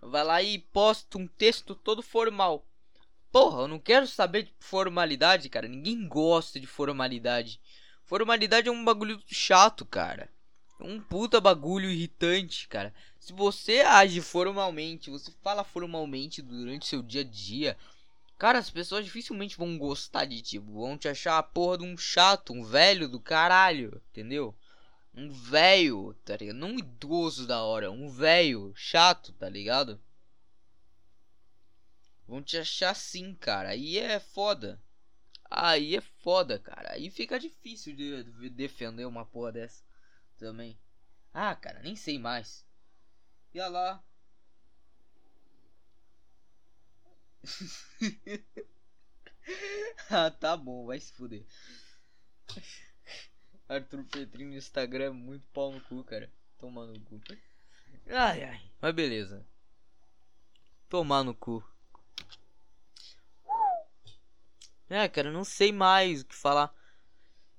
vai 0.00 0.24
lá 0.24 0.42
e 0.42 0.58
posta 0.58 1.18
um 1.18 1.26
texto 1.26 1.74
todo 1.74 2.02
formal. 2.02 2.66
Porra, 3.30 3.62
eu 3.62 3.68
não 3.68 3.78
quero 3.78 4.06
saber 4.06 4.44
de 4.44 4.54
formalidade, 4.58 5.48
cara. 5.48 5.68
Ninguém 5.68 6.08
gosta 6.08 6.58
de 6.58 6.66
formalidade. 6.66 7.60
Formalidade 8.10 8.68
é 8.68 8.72
um 8.72 8.84
bagulho 8.84 9.22
chato, 9.28 9.86
cara. 9.86 10.28
É 10.80 10.82
um 10.82 11.00
puta 11.00 11.40
bagulho 11.40 11.88
irritante, 11.88 12.66
cara. 12.66 12.92
Se 13.20 13.32
você 13.32 13.82
age 13.82 14.20
formalmente, 14.20 15.10
você 15.10 15.30
fala 15.44 15.62
formalmente 15.62 16.42
durante 16.42 16.88
seu 16.88 17.02
dia 17.02 17.20
a 17.20 17.24
dia, 17.24 17.78
cara, 18.36 18.58
as 18.58 18.68
pessoas 18.68 19.04
dificilmente 19.04 19.56
vão 19.56 19.78
gostar 19.78 20.24
de 20.24 20.42
ti. 20.42 20.58
Vão 20.58 20.98
te 20.98 21.06
achar 21.06 21.38
a 21.38 21.42
porra 21.44 21.78
de 21.78 21.84
um 21.84 21.96
chato, 21.96 22.52
um 22.52 22.64
velho 22.64 23.08
do 23.08 23.20
caralho, 23.20 24.02
entendeu? 24.10 24.56
Um 25.14 25.30
velho, 25.30 26.12
tá 26.24 26.36
ligado? 26.36 26.56
Não 26.56 26.70
um 26.70 26.78
idoso 26.80 27.46
da 27.46 27.62
hora, 27.62 27.92
um 27.92 28.08
velho 28.08 28.72
chato, 28.74 29.32
tá 29.34 29.48
ligado? 29.48 30.00
Vão 32.26 32.42
te 32.42 32.56
achar 32.56 32.90
assim, 32.90 33.36
cara. 33.36 33.68
Aí 33.68 33.98
é 33.98 34.18
foda. 34.18 34.82
Aí 35.50 35.96
é 35.96 36.00
foda, 36.00 36.58
cara. 36.58 36.92
Aí 36.92 37.10
fica 37.10 37.38
difícil 37.38 37.94
de 37.96 38.22
defender 38.50 39.04
uma 39.04 39.26
porra 39.26 39.50
dessa 39.52 39.82
também. 40.38 40.78
Ah, 41.34 41.54
cara, 41.56 41.80
nem 41.82 41.96
sei 41.96 42.18
mais. 42.18 42.64
E 43.52 43.60
lá. 43.60 44.02
ah, 50.10 50.30
tá 50.30 50.56
bom, 50.56 50.86
vai 50.86 51.00
se 51.00 51.12
fuder. 51.12 51.44
Arthur 53.68 54.04
Petrinho 54.04 54.50
no 54.50 54.56
Instagram 54.56 55.04
é 55.04 55.10
muito 55.10 55.46
pau 55.52 55.72
no 55.72 55.80
cu, 55.80 56.04
cara. 56.04 56.32
Tomar 56.58 56.86
no 56.86 57.00
cu. 57.00 57.20
Ai, 58.08 58.44
ai. 58.44 58.72
Mas 58.80 58.94
beleza. 58.94 59.46
Tomar 60.88 61.24
no 61.24 61.34
cu. 61.34 61.64
É, 64.90 65.08
cara, 65.08 65.30
não 65.30 65.44
sei 65.44 65.70
mais 65.70 66.22
o 66.22 66.26
que 66.26 66.34
falar. 66.34 66.74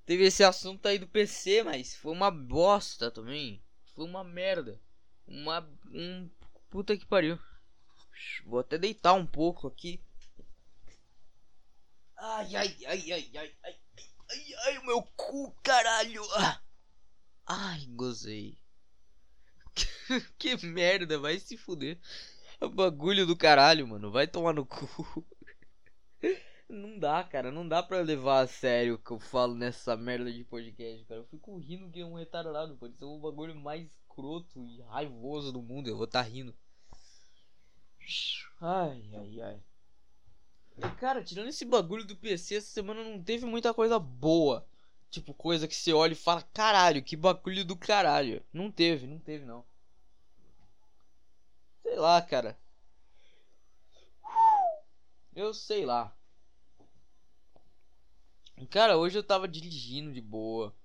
Teve 0.05 0.25
esse 0.25 0.43
assunto 0.43 0.85
aí 0.85 0.99
do 0.99 1.07
PC, 1.07 1.63
mas 1.63 1.95
foi 1.95 2.11
uma 2.11 2.29
bosta 2.29 3.09
também. 3.09 3.63
Foi 3.95 4.03
uma 4.03 4.21
merda. 4.21 4.77
Uma. 5.25 5.61
Um. 5.89 6.29
Puta 6.69 6.97
que 6.97 7.05
pariu. 7.05 7.39
Vou 8.45 8.59
até 8.59 8.77
deitar 8.77 9.13
um 9.13 9.25
pouco 9.25 9.65
aqui. 9.67 10.03
Ai, 12.17 12.53
ai, 12.55 12.77
ai, 12.85 13.11
ai, 13.11 13.31
ai, 13.37 13.55
ai. 13.63 13.79
Ai, 14.29 14.53
ai, 14.65 14.77
o 14.79 14.85
meu 14.85 15.01
cu, 15.15 15.55
caralho. 15.63 16.23
Ah. 16.35 16.61
Ai, 17.45 17.85
gozei. 17.87 18.57
que 20.37 20.57
merda, 20.65 21.17
vai 21.17 21.39
se 21.39 21.55
fuder. 21.55 21.97
O 22.59 22.67
bagulho 22.67 23.25
do 23.25 23.37
caralho, 23.37 23.87
mano. 23.87 24.11
Vai 24.11 24.27
tomar 24.27 24.53
no 24.53 24.65
cu. 24.65 25.25
Não 26.71 26.97
dá, 26.97 27.21
cara. 27.21 27.51
Não 27.51 27.67
dá 27.67 27.83
pra 27.83 27.99
levar 27.99 28.39
a 28.39 28.47
sério 28.47 28.95
o 28.95 28.97
que 28.97 29.11
eu 29.11 29.19
falo 29.19 29.53
nessa 29.53 29.97
merda 29.97 30.31
de 30.31 30.45
podcast, 30.45 31.03
cara. 31.03 31.19
Eu 31.19 31.25
fico 31.25 31.57
rindo 31.57 31.91
que 31.91 31.99
é 31.99 32.05
um 32.05 32.13
retardado. 32.13 32.77
Pode 32.77 32.95
ser 32.95 33.03
o 33.03 33.19
bagulho 33.19 33.53
mais 33.53 33.91
escroto 33.91 34.65
e 34.65 34.81
raivoso 34.83 35.51
do 35.51 35.61
mundo. 35.61 35.89
Eu 35.89 35.97
vou 35.97 36.05
estar 36.05 36.23
tá 36.23 36.29
rindo. 36.29 36.55
Ai, 38.61 39.03
ai, 39.13 39.41
ai. 39.41 39.63
E, 40.77 40.95
cara, 40.95 41.21
tirando 41.21 41.49
esse 41.49 41.65
bagulho 41.65 42.05
do 42.05 42.15
PC, 42.15 42.55
essa 42.55 42.67
semana 42.67 43.03
não 43.03 43.21
teve 43.21 43.45
muita 43.45 43.73
coisa 43.73 43.99
boa. 43.99 44.65
Tipo, 45.09 45.33
coisa 45.33 45.67
que 45.67 45.75
você 45.75 45.91
olha 45.91 46.13
e 46.13 46.15
fala, 46.15 46.41
caralho, 46.53 47.03
que 47.03 47.17
bagulho 47.17 47.65
do 47.65 47.75
caralho. 47.75 48.41
Não 48.53 48.71
teve, 48.71 49.05
não 49.07 49.19
teve 49.19 49.43
não. 49.43 49.65
Sei 51.81 51.97
lá, 51.97 52.21
cara. 52.21 52.57
Eu 55.35 55.53
sei 55.53 55.85
lá. 55.85 56.15
Cara, 58.69 58.97
hoje 58.97 59.17
eu 59.17 59.23
tava 59.23 59.47
dirigindo 59.47 60.13
de 60.13 60.21
boa. 60.21 60.75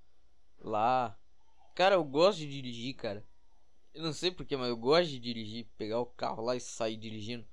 Lá. 0.59 1.19
Cara, 1.75 1.97
eu 1.97 2.05
gosto 2.05 2.39
de 2.39 2.49
dirigir, 2.49 2.95
cara. 2.95 3.27
Eu 3.93 4.03
não 4.03 4.13
sei 4.13 4.31
porquê, 4.31 4.57
mas 4.57 4.69
eu 4.69 4.77
gosto 4.77 5.11
de 5.11 5.19
dirigir. 5.19 5.67
Pegar 5.77 6.01
o 6.01 6.07
carro 6.07 6.43
lá 6.43 6.57
e 6.57 6.61
sair 6.61 6.97
dirigindo. 6.97 7.47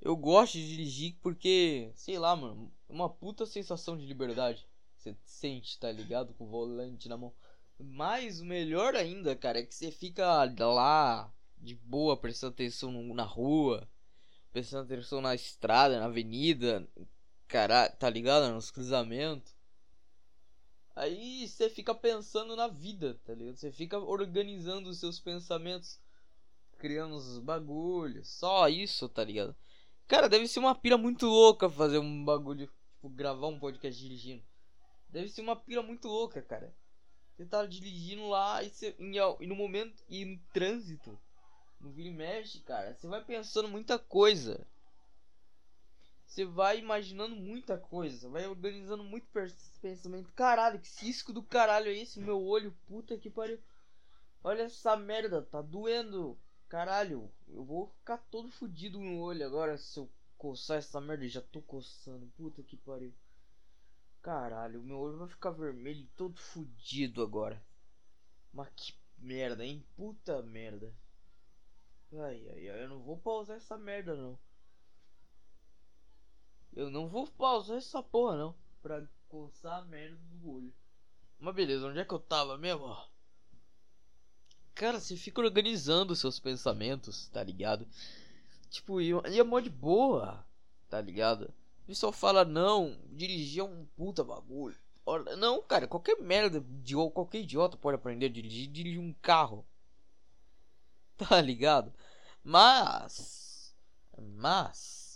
Eu 0.00 0.16
gosto 0.16 0.54
de 0.54 0.68
dirigir 0.68 1.16
porque, 1.20 1.90
sei 1.94 2.18
lá, 2.18 2.36
mano, 2.36 2.72
é 2.88 2.92
uma 2.92 3.08
puta 3.08 3.44
sensação 3.44 3.96
de 3.96 4.06
liberdade. 4.06 4.66
Você 4.96 5.16
sente, 5.24 5.78
tá 5.78 5.90
ligado? 5.90 6.34
Com 6.34 6.44
o 6.44 6.48
volante 6.48 7.08
na 7.08 7.16
mão. 7.16 7.32
Mas 7.78 8.40
o 8.40 8.44
melhor 8.44 8.94
ainda, 8.94 9.36
cara, 9.36 9.60
é 9.60 9.62
que 9.62 9.74
você 9.74 9.90
fica 9.90 10.44
lá 10.58 11.32
de 11.56 11.74
boa, 11.74 12.16
prestando 12.16 12.52
atenção 12.52 12.92
na 13.14 13.24
rua, 13.24 13.88
prestando 14.52 14.84
atenção 14.84 15.20
na 15.20 15.34
estrada, 15.34 15.98
na 15.98 16.06
avenida, 16.06 16.88
cara, 17.48 17.88
tá 17.88 18.08
ligado? 18.08 18.52
Nos 18.52 18.70
cruzamentos. 18.70 19.56
Aí 20.94 21.48
você 21.48 21.70
fica 21.70 21.94
pensando 21.94 22.54
na 22.54 22.68
vida, 22.68 23.18
tá 23.24 23.34
ligado? 23.34 23.56
Você 23.56 23.72
fica 23.72 23.98
organizando 23.98 24.90
os 24.90 24.98
seus 24.98 25.18
pensamentos, 25.18 26.00
criando 26.76 27.14
os 27.14 27.38
bagulhos, 27.38 28.28
só 28.28 28.68
isso, 28.68 29.08
tá 29.08 29.24
ligado? 29.24 29.56
Cara, 30.06 30.28
deve 30.28 30.46
ser 30.46 30.58
uma 30.58 30.74
pira 30.74 30.98
muito 30.98 31.26
louca 31.26 31.70
fazer 31.70 31.98
um 31.98 32.24
bagulho, 32.24 32.66
tipo, 32.66 33.08
gravar 33.08 33.46
um 33.46 33.58
podcast 33.58 34.00
dirigindo. 34.00 34.42
Deve 35.08 35.28
ser 35.28 35.40
uma 35.40 35.56
pira 35.56 35.82
muito 35.82 36.08
louca, 36.08 36.42
cara. 36.42 36.74
Você 37.36 37.46
tá 37.46 37.64
dirigindo 37.64 38.28
lá 38.28 38.62
e, 38.62 38.70
você, 38.70 38.96
e 38.98 39.46
no 39.46 39.54
momento, 39.54 40.02
e 40.08 40.24
no 40.24 40.38
trânsito, 40.52 41.16
no 41.80 41.92
vira 41.92 42.08
e 42.08 42.12
mexe, 42.12 42.60
cara, 42.60 42.94
você 42.94 43.06
vai 43.06 43.24
pensando 43.24 43.68
muita 43.68 43.98
coisa. 43.98 44.66
Você 46.28 46.44
vai 46.44 46.78
imaginando 46.78 47.34
muita 47.34 47.78
coisa, 47.78 48.28
vai 48.28 48.46
organizando 48.46 49.02
muito 49.02 49.26
pensamento. 49.80 50.30
Caralho, 50.34 50.78
que 50.78 50.86
cisco 50.86 51.32
do 51.32 51.42
caralho 51.42 51.88
é 51.88 51.94
esse? 51.94 52.20
Meu 52.20 52.38
olho, 52.44 52.76
puta 52.86 53.16
que 53.16 53.30
pariu. 53.30 53.58
Olha 54.44 54.64
essa 54.64 54.94
merda, 54.94 55.40
tá 55.40 55.62
doendo. 55.62 56.38
Caralho, 56.68 57.32
eu 57.48 57.64
vou 57.64 57.88
ficar 57.88 58.18
todo 58.18 58.50
fudido 58.50 59.00
no 59.00 59.18
olho 59.20 59.44
agora 59.44 59.78
se 59.78 59.98
eu 59.98 60.08
coçar 60.36 60.76
essa 60.76 61.00
merda. 61.00 61.26
Já 61.26 61.40
tô 61.40 61.62
coçando, 61.62 62.26
puta 62.36 62.62
que 62.62 62.76
pariu. 62.76 63.12
Caralho, 64.20 64.82
meu 64.82 64.98
olho 64.98 65.16
vai 65.16 65.28
ficar 65.28 65.50
vermelho 65.50 66.06
todo 66.14 66.38
fudido 66.38 67.22
agora. 67.22 67.60
Mas 68.52 68.68
que 68.76 68.94
merda, 69.16 69.64
hein? 69.64 69.82
Puta 69.96 70.42
merda. 70.42 70.94
Ai, 72.12 72.46
ai, 72.50 72.68
ai, 72.68 72.84
eu 72.84 72.88
não 72.90 73.00
vou 73.00 73.16
pausar 73.16 73.56
essa 73.56 73.78
merda 73.78 74.14
não. 74.14 74.38
Eu 76.78 76.90
não 76.90 77.08
vou 77.08 77.26
pausar 77.26 77.78
essa 77.78 78.00
porra 78.00 78.36
não. 78.36 78.54
Pra 78.80 79.04
coçar 79.28 79.80
a 79.80 79.84
merda 79.84 80.16
do 80.30 80.48
olho. 80.48 80.72
Mas 81.40 81.52
beleza, 81.52 81.88
onde 81.88 81.98
é 81.98 82.04
que 82.04 82.14
eu 82.14 82.20
tava 82.20 82.56
mesmo? 82.56 82.96
cara, 84.76 85.00
você 85.00 85.16
fica 85.16 85.40
organizando 85.40 86.14
seus 86.14 86.38
pensamentos, 86.38 87.26
tá 87.30 87.42
ligado? 87.42 87.84
Tipo, 88.70 89.00
e, 89.00 89.10
e 89.28 89.40
é 89.40 89.42
mó 89.42 89.58
de 89.58 89.68
boa, 89.68 90.46
tá 90.88 91.00
ligado? 91.00 91.52
O 91.82 91.86
pessoal 91.88 92.12
fala, 92.12 92.44
não, 92.44 92.96
dirigir 93.10 93.58
é 93.58 93.64
um 93.64 93.84
puta 93.96 94.22
bagulho. 94.22 94.76
Não, 95.36 95.60
cara, 95.62 95.88
qualquer 95.88 96.20
merda, 96.20 96.64
qualquer 97.12 97.40
idiota 97.40 97.76
pode 97.76 97.96
aprender 97.96 98.26
a 98.26 98.28
dirigir, 98.28 98.68
dirigir 98.68 99.00
um 99.00 99.12
carro. 99.14 99.66
Tá 101.16 101.40
ligado? 101.40 101.92
Mas. 102.44 103.74
Mas. 104.16 105.07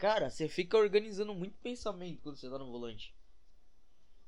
Cara, 0.00 0.30
você 0.30 0.48
fica 0.48 0.78
organizando 0.78 1.34
muito 1.34 1.58
pensamento 1.58 2.22
quando 2.22 2.36
você 2.36 2.48
tá 2.48 2.58
no 2.58 2.72
volante. 2.72 3.14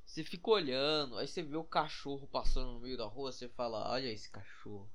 Você 0.05 0.23
fica 0.23 0.51
olhando, 0.51 1.17
aí 1.17 1.27
você 1.27 1.41
vê 1.41 1.57
o 1.57 1.63
cachorro 1.63 2.27
passando 2.27 2.73
no 2.73 2.79
meio 2.79 2.95
da 2.95 3.05
rua, 3.05 3.31
você 3.31 3.49
fala, 3.49 3.91
olha 3.91 4.07
esse 4.07 4.29
cachorro. 4.29 4.89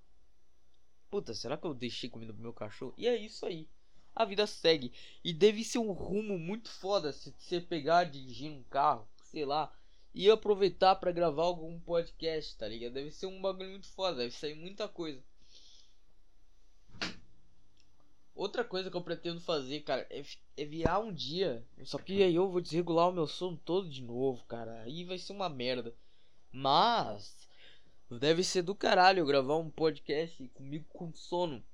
Puta, 1.10 1.34
será 1.34 1.56
que 1.56 1.66
eu 1.66 1.74
deixei 1.74 2.08
comida 2.08 2.32
pro 2.32 2.40
meu 2.40 2.52
cachorro? 2.52 2.94
E 2.96 3.08
é 3.08 3.16
isso 3.16 3.44
aí 3.44 3.68
a 4.14 4.24
vida 4.24 4.46
segue. 4.46 4.92
E 5.24 5.32
deve 5.32 5.62
ser 5.64 5.78
um 5.78 5.92
rumo 5.92 6.38
muito 6.38 6.68
foda 6.68 7.12
se 7.12 7.34
você 7.38 7.60
pegar, 7.60 8.04
dirigir 8.04 8.50
um 8.50 8.62
carro, 8.64 9.08
sei 9.24 9.44
lá, 9.44 9.72
e 10.14 10.30
aproveitar 10.30 10.96
para 10.96 11.12
gravar 11.12 11.44
algum 11.44 11.78
podcast, 11.80 12.56
tá 12.56 12.66
ligado? 12.66 12.94
Deve 12.94 13.10
ser 13.10 13.26
um 13.26 13.40
bagulho 13.40 13.70
muito 13.70 13.88
foda, 13.88 14.18
deve 14.18 14.32
sair 14.32 14.54
muita 14.54 14.88
coisa. 14.88 15.22
Outra 18.38 18.62
coisa 18.62 18.88
que 18.88 18.96
eu 18.96 19.02
pretendo 19.02 19.40
fazer, 19.40 19.80
cara, 19.80 20.06
é, 20.08 20.22
é 20.56 20.64
viar 20.64 21.00
um 21.00 21.12
dia. 21.12 21.66
Só 21.82 21.98
que 21.98 22.22
aí 22.22 22.36
eu 22.36 22.48
vou 22.48 22.60
desregular 22.60 23.08
o 23.08 23.12
meu 23.12 23.26
sono 23.26 23.60
todo 23.64 23.90
de 23.90 24.00
novo, 24.00 24.44
cara. 24.44 24.80
Aí 24.82 25.02
vai 25.02 25.18
ser 25.18 25.32
uma 25.32 25.48
merda. 25.48 25.92
Mas 26.52 27.48
deve 28.08 28.44
ser 28.44 28.62
do 28.62 28.76
caralho 28.76 29.26
gravar 29.26 29.56
um 29.56 29.68
podcast 29.68 30.46
comigo 30.54 30.86
com 30.90 31.12
sono. 31.12 31.64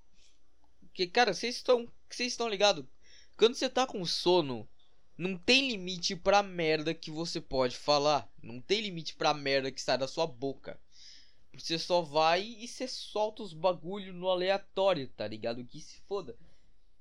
Porque, 0.81 1.07
cara, 1.07 1.35
vocês 1.35 1.57
estão. 1.57 1.87
Vocês 2.09 2.33
estão 2.33 2.49
ligados? 2.49 2.87
Quando 3.37 3.57
você 3.57 3.69
tá 3.69 3.87
com 3.87 4.03
sono, 4.07 4.67
não 5.19 5.37
tem 5.37 5.69
limite 5.69 6.17
pra 6.17 6.43
merda 6.43 6.95
que 6.95 7.11
você 7.11 7.43
pode 7.43 7.77
falar. 7.77 8.27
Não 8.43 8.59
tem 8.59 8.81
limite 8.81 9.15
pra 9.17 9.35
merda 9.35 9.71
que 9.71 9.83
sai 9.83 9.99
da 9.99 10.09
sua 10.09 10.27
boca. 10.27 10.81
Você 11.53 11.79
só 11.79 12.01
vai 12.01 12.43
e 12.43 12.67
você 12.67 12.89
solta 12.89 13.43
os 13.43 13.53
bagulho 13.53 14.15
no 14.15 14.31
aleatório, 14.31 15.07
tá 15.09 15.29
ligado? 15.29 15.63
Que 15.63 15.79
se 15.79 16.01
foda. 16.09 16.35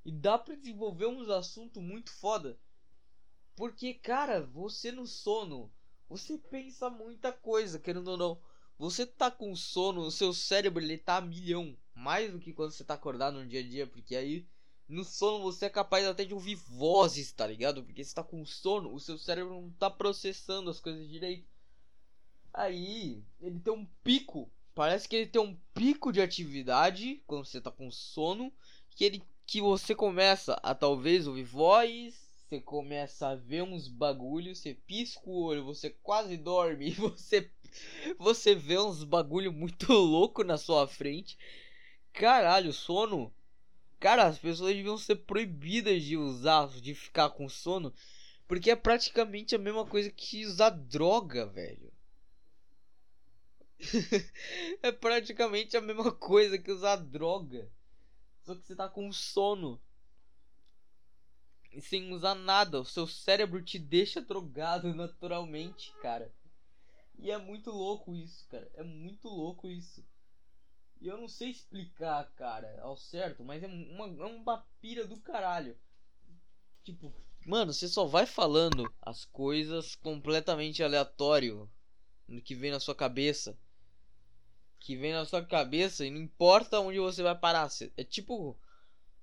E 0.05 0.11
dá 0.11 0.37
pra 0.37 0.55
desenvolver 0.55 1.07
uns 1.07 1.29
assuntos 1.29 1.81
muito 1.81 2.11
foda. 2.11 2.59
Porque, 3.55 3.93
cara, 3.93 4.41
você 4.41 4.91
no 4.91 5.05
sono, 5.05 5.71
você 6.09 6.37
pensa 6.37 6.89
muita 6.89 7.31
coisa, 7.31 7.79
querendo 7.79 8.09
ou 8.09 8.17
não. 8.17 8.41
Você 8.77 9.05
tá 9.05 9.29
com 9.29 9.55
sono, 9.55 10.01
o 10.01 10.11
seu 10.11 10.33
cérebro 10.33 10.83
ele 10.83 10.97
tá 10.97 11.17
a 11.17 11.21
milhão. 11.21 11.77
Mais 11.93 12.31
do 12.31 12.39
que 12.39 12.51
quando 12.51 12.71
você 12.71 12.83
tá 12.83 12.95
acordado 12.95 13.39
no 13.39 13.47
dia 13.47 13.59
a 13.59 13.63
dia, 13.63 13.87
porque 13.87 14.15
aí 14.15 14.47
no 14.87 15.03
sono 15.03 15.43
você 15.43 15.65
é 15.65 15.69
capaz 15.69 16.05
até 16.05 16.25
de 16.25 16.33
ouvir 16.33 16.55
vozes, 16.55 17.31
tá 17.31 17.47
ligado? 17.47 17.83
Porque 17.83 18.03
você 18.03 18.13
tá 18.13 18.23
com 18.23 18.45
sono, 18.45 18.93
o 18.93 18.99
seu 18.99 19.17
cérebro 19.17 19.53
não 19.53 19.71
tá 19.71 19.89
processando 19.89 20.69
as 20.69 20.79
coisas 20.79 21.07
direito. 21.07 21.47
Aí, 22.53 23.23
ele 23.41 23.59
tem 23.59 23.73
um 23.73 23.85
pico. 24.03 24.51
Parece 24.75 25.07
que 25.07 25.15
ele 25.15 25.27
tem 25.27 25.41
um 25.41 25.55
pico 25.73 26.11
de 26.11 26.21
atividade 26.21 27.23
quando 27.25 27.45
você 27.45 27.61
tá 27.61 27.71
com 27.71 27.89
sono. 27.89 28.53
Que 28.91 29.05
ele 29.05 29.23
que 29.45 29.61
você 29.61 29.93
começa 29.93 30.53
a 30.63 30.73
talvez 30.73 31.27
ouvir 31.27 31.43
voz. 31.43 32.21
Você 32.49 32.61
começa 32.61 33.29
a 33.29 33.35
ver 33.35 33.63
uns 33.63 33.87
bagulhos, 33.87 34.59
você 34.59 34.75
pisca 34.75 35.21
o 35.25 35.43
olho, 35.43 35.65
você 35.65 35.89
quase 35.89 36.37
dorme 36.37 36.91
você 36.93 37.49
você 38.19 38.53
vê 38.53 38.77
uns 38.77 39.03
bagulho 39.03 39.51
muito 39.51 39.91
louco 39.93 40.43
na 40.43 40.57
sua 40.57 40.87
frente. 40.87 41.37
Caralho, 42.11 42.71
sono. 42.71 43.33
Cara, 43.99 44.25
as 44.25 44.37
pessoas 44.37 44.75
deviam 44.75 44.97
ser 44.97 45.15
proibidas 45.15 46.03
de 46.03 46.17
usar, 46.17 46.67
de 46.67 46.93
ficar 46.93 47.29
com 47.31 47.49
sono. 47.49 47.93
Porque 48.47 48.69
é 48.69 48.75
praticamente 48.75 49.55
a 49.55 49.57
mesma 49.57 49.85
coisa 49.85 50.11
que 50.11 50.45
usar 50.45 50.69
droga, 50.69 51.45
velho. 51.47 51.91
é 54.83 54.91
praticamente 54.91 55.75
a 55.75 55.81
mesma 55.81 56.11
coisa 56.11 56.57
que 56.57 56.71
usar 56.71 56.97
droga. 56.97 57.69
Só 58.43 58.55
que 58.55 58.65
você 58.65 58.75
tá 58.75 58.89
com 58.89 59.11
sono. 59.11 59.81
E 61.71 61.81
sem 61.81 62.11
usar 62.13 62.35
nada. 62.35 62.81
O 62.81 62.85
seu 62.85 63.07
cérebro 63.07 63.63
te 63.63 63.79
deixa 63.79 64.21
drogado 64.21 64.93
naturalmente, 64.95 65.93
cara. 66.01 66.33
E 67.17 67.31
é 67.31 67.37
muito 67.37 67.71
louco 67.71 68.15
isso, 68.15 68.47
cara. 68.49 68.69
É 68.75 68.83
muito 68.83 69.27
louco 69.27 69.69
isso. 69.69 70.05
E 71.03 71.07
eu 71.07 71.17
não 71.17 71.27
sei 71.27 71.49
explicar, 71.49 72.31
cara, 72.33 72.79
ao 72.81 72.95
certo, 72.95 73.43
mas 73.43 73.61
é 73.61 73.67
uma, 73.67 74.05
é 74.05 74.25
uma 74.25 74.65
pira 74.79 75.05
do 75.05 75.19
caralho. 75.19 75.77
Tipo, 76.81 77.13
mano, 77.45 77.73
você 77.73 77.89
só 77.89 78.05
vai 78.05 78.25
falando 78.25 78.93
as 79.01 79.25
coisas 79.25 79.95
completamente 79.95 80.81
aleatório 80.81 81.69
no 82.25 82.41
que 82.41 82.55
vem 82.55 82.71
na 82.71 82.79
sua 82.79 82.95
cabeça. 82.95 83.57
Que 84.83 84.95
vem 84.95 85.13
na 85.13 85.25
sua 85.25 85.43
cabeça 85.43 86.05
e 86.05 86.11
não 86.11 86.21
importa 86.21 86.79
onde 86.79 86.99
você 86.99 87.23
vai 87.23 87.35
parar. 87.35 87.67
É 87.97 88.03
tipo. 88.03 88.55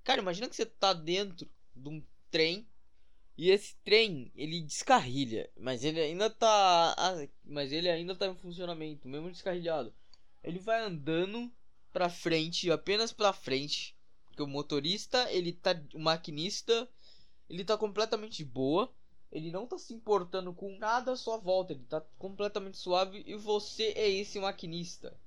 Cara, 0.03 0.21
imagina 0.21 0.49
que 0.49 0.55
você 0.55 0.65
tá 0.65 0.91
dentro 0.91 1.47
de 1.75 1.87
um 1.89 2.03
trem 2.29 2.67
e 3.37 3.49
esse 3.49 3.75
trem, 3.83 4.31
ele 4.35 4.61
descarrilha, 4.61 5.49
mas 5.57 5.83
ele 5.83 5.99
ainda 5.99 6.29
tá, 6.29 6.95
mas 7.43 7.71
ele 7.71 7.89
ainda 7.89 8.15
tá 8.15 8.27
em 8.27 8.35
funcionamento, 8.35 9.07
mesmo 9.07 9.31
descarrilhado. 9.31 9.93
Ele 10.43 10.59
vai 10.59 10.79
andando 10.83 11.51
para 11.91 12.09
frente, 12.09 12.69
apenas 12.69 13.11
para 13.11 13.33
frente, 13.33 13.95
porque 14.25 14.43
o 14.43 14.47
motorista, 14.47 15.31
ele 15.31 15.53
tá, 15.53 15.71
o 15.93 15.99
maquinista, 15.99 16.87
ele 17.49 17.63
tá 17.63 17.77
completamente 17.77 18.43
boa. 18.43 18.93
Ele 19.31 19.49
não 19.49 19.65
tá 19.65 19.77
se 19.77 19.93
importando 19.93 20.53
com 20.53 20.77
nada 20.77 21.13
à 21.13 21.15
sua 21.15 21.37
volta, 21.37 21.71
ele 21.71 21.85
tá 21.85 22.01
completamente 22.19 22.77
suave 22.77 23.23
e 23.25 23.33
você 23.35 23.93
é 23.95 24.09
esse 24.09 24.39
maquinista. 24.39 25.17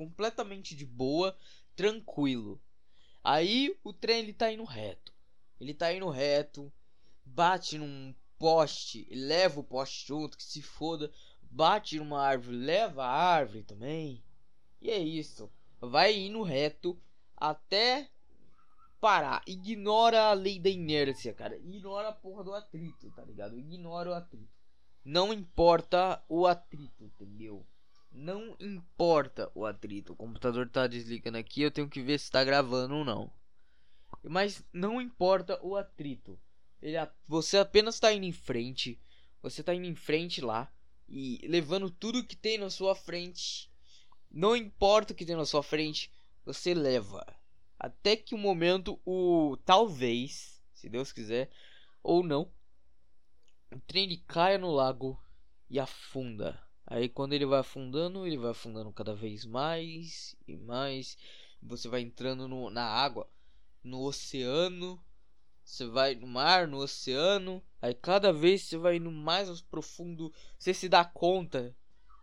Completamente 0.00 0.74
de 0.74 0.86
boa, 0.86 1.36
tranquilo. 1.76 2.58
Aí 3.22 3.78
o 3.84 3.92
trem 3.92 4.20
ele 4.20 4.32
tá 4.32 4.50
indo 4.50 4.64
reto. 4.64 5.12
Ele 5.60 5.74
tá 5.74 5.92
indo 5.92 6.08
reto, 6.08 6.72
bate 7.22 7.76
num 7.76 8.14
poste, 8.38 9.06
leva 9.10 9.60
o 9.60 9.62
poste 9.62 10.08
junto, 10.08 10.38
que 10.38 10.42
se 10.42 10.62
foda. 10.62 11.12
Bate 11.42 11.98
numa 11.98 12.18
árvore, 12.18 12.56
leva 12.56 13.04
a 13.04 13.10
árvore 13.10 13.62
também. 13.62 14.24
E 14.80 14.90
é 14.90 14.98
isso. 14.98 15.52
Vai 15.78 16.16
indo 16.16 16.42
reto 16.42 16.98
até 17.36 18.08
parar. 19.02 19.42
Ignora 19.46 20.30
a 20.30 20.32
lei 20.32 20.58
da 20.58 20.70
inércia, 20.70 21.34
cara. 21.34 21.58
Ignora 21.58 22.08
a 22.08 22.12
porra 22.12 22.42
do 22.42 22.54
atrito, 22.54 23.10
tá 23.10 23.22
ligado? 23.22 23.58
Ignora 23.58 24.08
o 24.08 24.14
atrito. 24.14 24.48
Não 25.04 25.30
importa 25.30 26.24
o 26.26 26.46
atrito, 26.46 27.04
entendeu? 27.04 27.66
Não 28.10 28.56
importa 28.58 29.50
o 29.54 29.64
atrito. 29.64 30.12
O 30.12 30.16
computador 30.16 30.68
tá 30.68 30.86
desligando 30.86 31.38
aqui, 31.38 31.62
eu 31.62 31.70
tenho 31.70 31.88
que 31.88 32.02
ver 32.02 32.18
se 32.18 32.30
tá 32.30 32.42
gravando 32.42 32.96
ou 32.96 33.04
não. 33.04 33.32
Mas 34.22 34.64
não 34.72 35.00
importa 35.00 35.58
o 35.64 35.76
atrito. 35.76 36.38
Ele, 36.82 36.96
você 37.26 37.58
apenas 37.58 37.94
está 37.94 38.12
indo 38.12 38.26
em 38.26 38.32
frente. 38.32 39.00
Você 39.42 39.60
está 39.60 39.74
indo 39.74 39.86
em 39.86 39.94
frente 39.94 40.40
lá. 40.40 40.72
E 41.08 41.40
levando 41.46 41.90
tudo 41.90 42.24
que 42.24 42.36
tem 42.36 42.58
na 42.58 42.70
sua 42.70 42.94
frente. 42.94 43.70
Não 44.30 44.54
importa 44.54 45.12
o 45.12 45.16
que 45.16 45.24
tem 45.24 45.36
na 45.36 45.46
sua 45.46 45.62
frente. 45.62 46.12
Você 46.44 46.74
leva. 46.74 47.24
Até 47.78 48.16
que 48.16 48.34
o 48.34 48.38
momento, 48.38 49.00
o. 49.04 49.56
Talvez, 49.64 50.60
se 50.74 50.88
Deus 50.88 51.12
quiser, 51.12 51.50
ou 52.02 52.22
não. 52.22 52.52
O 53.72 53.78
trem 53.80 54.22
caia 54.26 54.58
no 54.58 54.70
lago 54.70 55.18
e 55.68 55.78
afunda. 55.78 56.60
Aí 56.86 57.08
quando 57.08 57.32
ele 57.32 57.46
vai 57.46 57.60
afundando, 57.60 58.26
ele 58.26 58.36
vai 58.38 58.50
afundando 58.50 58.92
cada 58.92 59.14
vez 59.14 59.44
mais 59.44 60.34
e 60.46 60.56
mais. 60.56 61.16
Você 61.62 61.88
vai 61.88 62.00
entrando 62.00 62.48
no, 62.48 62.70
na 62.70 62.84
água, 62.84 63.28
no 63.82 64.02
oceano 64.02 65.00
você 65.70 65.86
vai 65.86 66.16
no 66.16 66.26
mar, 66.26 66.66
no 66.66 66.78
oceano, 66.78 67.62
aí 67.80 67.94
cada 67.94 68.32
vez 68.32 68.62
você 68.62 68.76
vai 68.76 68.96
indo 68.96 69.10
mais 69.10 69.60
profundo, 69.60 70.32
você 70.58 70.74
se 70.74 70.88
dá 70.88 71.04
conta. 71.04 71.74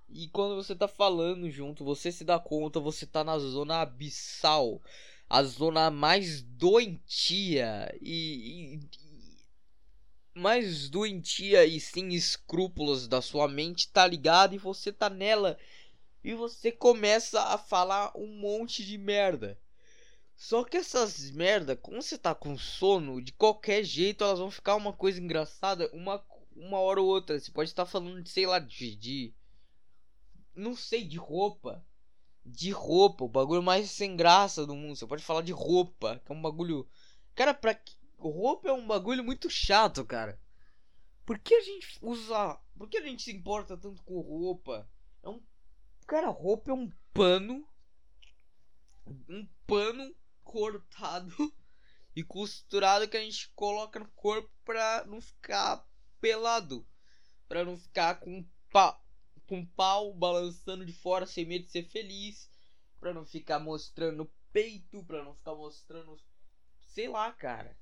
E 0.10 0.28
quando 0.30 0.56
você 0.56 0.76
tá 0.76 0.88
falando 0.88 1.50
junto, 1.50 1.84
você 1.84 2.12
se 2.12 2.26
dá 2.26 2.38
conta, 2.40 2.80
você 2.80 3.06
tá 3.06 3.24
na 3.24 3.38
zona 3.40 3.82
abissal, 3.82 4.82
a 5.30 5.44
zona 5.44 5.90
mais 5.90 6.42
doentia 6.42 7.94
e, 8.02 8.76
e 8.76 9.07
mais 10.38 10.90
doentia 10.90 11.66
e 11.66 11.80
sem 11.80 12.14
escrúpulos 12.14 13.08
da 13.08 13.22
sua 13.22 13.48
mente, 13.48 13.90
tá 13.90 14.06
ligado? 14.08 14.56
E 14.56 14.58
você 14.58 14.92
tá 14.92 15.10
nela 15.10 15.58
e 16.24 16.34
você 16.34 16.72
começa 16.72 17.42
a 17.42 17.58
falar 17.58 18.12
um 18.16 18.28
monte 18.28 18.86
de 18.86 18.98
merda. 18.98 19.60
Só 20.36 20.64
que 20.64 20.78
essas 20.78 21.32
merda, 21.32 21.76
como 21.76 22.02
você 22.02 22.18
tá 22.18 22.36
com 22.36 22.58
sono, 22.58 23.22
de 23.22 23.32
qualquer 23.34 23.84
jeito 23.84 24.24
elas 24.24 24.40
vão 24.40 24.52
ficar 24.52 24.76
uma 24.76 24.94
coisa 24.94 25.20
engraçada 25.20 25.90
uma, 25.94 26.24
uma 26.56 26.80
hora 26.80 27.02
ou 27.02 27.08
outra. 27.08 27.40
Você 27.40 27.52
pode 27.52 27.70
estar 27.70 27.86
falando 27.86 28.22
de, 28.22 28.30
sei 28.30 28.46
lá, 28.46 28.60
de, 28.60 28.96
de. 28.96 29.34
Não 30.56 30.76
sei, 30.76 31.04
de 31.06 31.18
roupa. 31.18 31.84
de 32.46 32.72
roupa, 32.72 33.26
o 33.26 33.30
bagulho 33.30 33.62
mais 33.64 33.92
sem 33.92 34.16
graça 34.16 34.66
do 34.66 34.76
mundo. 34.76 34.96
Você 34.96 35.06
pode 35.08 35.24
falar 35.24 35.42
de 35.42 35.52
roupa, 35.52 36.22
que 36.26 36.32
é 36.32 36.36
um 36.36 36.42
bagulho. 36.42 36.88
Cara, 37.36 37.54
pra 37.54 37.74
que. 37.74 37.97
Roupa 38.18 38.70
é 38.70 38.74
um 38.74 38.88
bagulho 38.88 39.24
muito 39.24 39.50
chato, 39.50 40.04
cara. 40.04 40.40
Por 41.26 41.38
que 41.38 41.54
a 41.54 41.62
gente 41.62 42.00
usa. 42.02 42.60
Por 42.78 42.90
que 42.90 42.98
a 42.98 43.02
gente 43.02 43.22
se 43.22 43.32
importa 43.32 43.78
tanto 43.78 44.02
com 44.04 44.20
roupa? 44.22 44.90
É 45.22 45.30
um. 45.30 45.44
Cara, 46.08 46.30
roupa 46.30 46.72
é 46.72 46.74
um 46.74 46.90
pano. 47.14 47.68
Um 49.30 49.48
pano 49.68 50.16
cortado 50.44 51.36
e 52.16 52.24
costurado 52.24 53.08
que 53.08 53.18
a 53.18 53.22
gente 53.22 53.50
coloca 53.56 54.00
no 54.00 54.08
corpo 54.12 54.50
pra 54.66 55.06
não 55.06 55.22
ficar 55.22 55.86
pelado. 56.20 56.88
Pra 57.48 57.64
não 57.64 57.78
ficar 57.78 58.20
com 58.20 58.46
pau, 58.72 59.02
com 59.48 59.66
pau 59.66 60.14
balançando 60.14 60.86
de 60.86 60.94
fora 60.94 61.26
sem 61.26 61.46
medo 61.46 61.66
de 61.66 61.72
ser 61.72 61.84
feliz. 61.84 62.50
Pra 63.00 63.14
não 63.14 63.26
ficar 63.26 63.60
mostrando 63.60 64.32
peito, 64.52 65.04
pra 65.06 65.24
não 65.24 65.36
ficar 65.36 65.54
mostrando. 65.56 66.18
Sei 66.88 67.08
lá, 67.08 67.32
cara. 67.32 67.78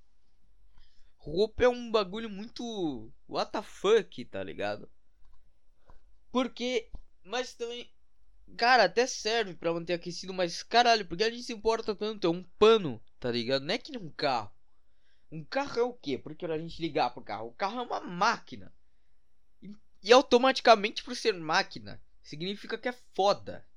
Roupa 1.25 1.63
é 1.63 1.67
um 1.67 1.89
bagulho 1.89 2.29
muito. 2.29 3.11
What 3.27 3.51
the 3.51 3.61
fuck, 3.63 4.25
tá 4.25 4.43
ligado? 4.43 4.88
Porque. 6.31 6.88
Mas 7.23 7.55
também. 7.55 7.91
Cara, 8.55 8.83
até 8.83 9.07
serve 9.07 9.55
para 9.55 9.73
manter 9.73 9.93
aquecido, 9.93 10.31
mas 10.31 10.61
caralho, 10.61 11.03
porque 11.07 11.23
a 11.23 11.31
gente 11.31 11.41
se 11.41 11.51
importa 11.51 11.95
tanto? 11.95 12.27
É 12.27 12.29
um 12.29 12.43
pano, 12.59 13.01
tá 13.19 13.31
ligado? 13.31 13.65
Não 13.65 13.73
é 13.73 13.77
que 13.79 13.91
nem 13.91 13.99
um 13.99 14.11
carro. 14.11 14.51
Um 15.31 15.43
carro 15.43 15.79
é 15.79 15.83
o 15.83 15.93
quê? 15.93 16.15
Porque 16.15 16.45
a 16.45 16.57
gente 16.59 16.79
ligar 16.79 17.09
pro 17.09 17.23
carro. 17.23 17.47
O 17.47 17.53
carro 17.53 17.79
é 17.79 17.81
uma 17.81 17.99
máquina. 18.01 18.71
E, 19.63 19.75
e 20.03 20.13
automaticamente, 20.13 21.03
por 21.03 21.15
ser 21.15 21.33
máquina, 21.33 21.99
significa 22.21 22.77
que 22.77 22.88
é 22.88 22.95
foda. 23.15 23.67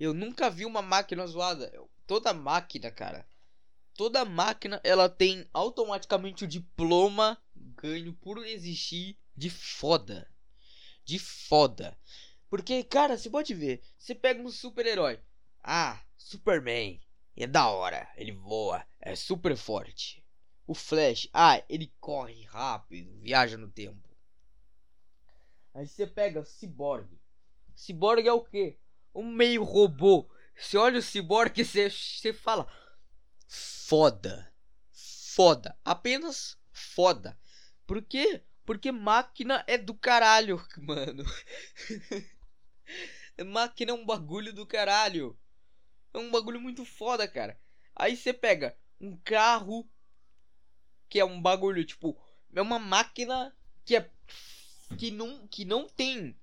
Eu 0.00 0.14
nunca 0.14 0.48
vi 0.48 0.64
uma 0.64 0.80
máquina 0.80 1.26
zoada. 1.26 1.70
Toda 2.06 2.32
máquina, 2.32 2.90
cara. 2.90 3.28
Toda 3.98 4.24
máquina 4.24 4.80
ela 4.84 5.08
tem 5.08 5.44
automaticamente 5.52 6.44
o 6.44 6.46
diploma 6.46 7.36
ganho 7.56 8.12
por 8.12 8.46
existir 8.46 9.18
de 9.36 9.50
foda. 9.50 10.30
De 11.04 11.18
foda. 11.18 11.98
Porque, 12.48 12.84
cara, 12.84 13.18
você 13.18 13.28
pode 13.28 13.52
ver. 13.54 13.82
Você 13.98 14.14
pega 14.14 14.40
um 14.40 14.52
super-herói. 14.52 15.18
Ah, 15.60 16.00
Superman. 16.16 17.00
É 17.36 17.44
da 17.44 17.68
hora. 17.70 18.08
Ele 18.16 18.30
voa. 18.30 18.86
É 19.00 19.16
super 19.16 19.56
forte. 19.56 20.24
O 20.64 20.74
Flash. 20.74 21.28
Ah, 21.32 21.60
ele 21.68 21.92
corre 21.98 22.44
rápido. 22.44 23.18
Viaja 23.18 23.56
no 23.56 23.68
tempo. 23.68 24.08
Aí 25.74 25.88
você 25.88 26.06
pega 26.06 26.38
o 26.38 26.44
Cyborg. 26.44 27.18
Cyborg 27.74 28.28
é 28.28 28.32
o 28.32 28.44
quê? 28.44 28.78
Um 29.12 29.28
meio 29.28 29.64
robô. 29.64 30.30
Você 30.56 30.76
olha 30.76 31.00
o 31.00 31.02
Cyborg 31.02 31.60
e 31.60 31.64
você, 31.64 31.90
você 31.90 32.32
fala. 32.32 32.64
Foda. 33.48 34.52
Foda. 34.92 35.76
Apenas 35.84 36.56
foda. 36.70 37.36
Por 37.86 38.02
quê? 38.02 38.42
Porque 38.66 38.92
máquina 38.92 39.64
é 39.66 39.78
do 39.78 39.94
caralho, 39.94 40.62
mano. 40.76 41.24
Máquina 43.46 43.92
é 43.92 43.94
um 43.94 44.04
bagulho 44.04 44.52
do 44.52 44.66
caralho. 44.66 45.38
É 46.12 46.18
um 46.18 46.30
bagulho 46.30 46.60
muito 46.60 46.84
foda, 46.84 47.26
cara. 47.26 47.58
Aí 47.96 48.16
você 48.16 48.32
pega 48.32 48.76
um 49.00 49.16
carro 49.16 49.88
que 51.08 51.18
é 51.18 51.24
um 51.24 51.40
bagulho 51.40 51.84
tipo, 51.84 52.20
é 52.54 52.60
uma 52.60 52.78
máquina 52.78 53.56
que 53.84 53.96
é 53.96 54.10
que 54.98 55.10
não 55.10 55.46
que 55.48 55.64
não 55.64 55.88
tem 55.88 56.36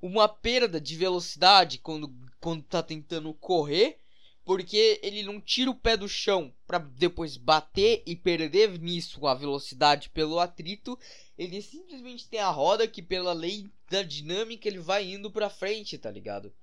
uma 0.00 0.28
perda 0.28 0.80
de 0.80 0.96
velocidade 0.96 1.78
quando 1.78 2.14
quando 2.40 2.62
tá 2.62 2.82
tentando 2.82 3.32
correr, 3.34 3.98
porque 4.46 5.00
ele 5.02 5.24
não 5.24 5.40
tira 5.40 5.68
o 5.68 5.74
pé 5.74 5.96
do 5.96 6.08
chão 6.08 6.54
para 6.68 6.78
depois 6.78 7.36
bater 7.36 8.04
e 8.06 8.14
perder 8.14 8.78
nisso 8.78 9.26
a 9.26 9.34
velocidade 9.34 10.08
pelo 10.10 10.38
atrito, 10.38 10.96
ele 11.36 11.60
simplesmente 11.60 12.28
tem 12.28 12.38
a 12.38 12.48
roda 12.48 12.86
que 12.86 13.02
pela 13.02 13.32
lei 13.32 13.68
da 13.90 14.04
dinâmica 14.04 14.68
ele 14.68 14.78
vai 14.78 15.04
indo 15.04 15.32
para 15.32 15.50
frente, 15.50 15.98
tá 15.98 16.12
ligado? 16.12 16.54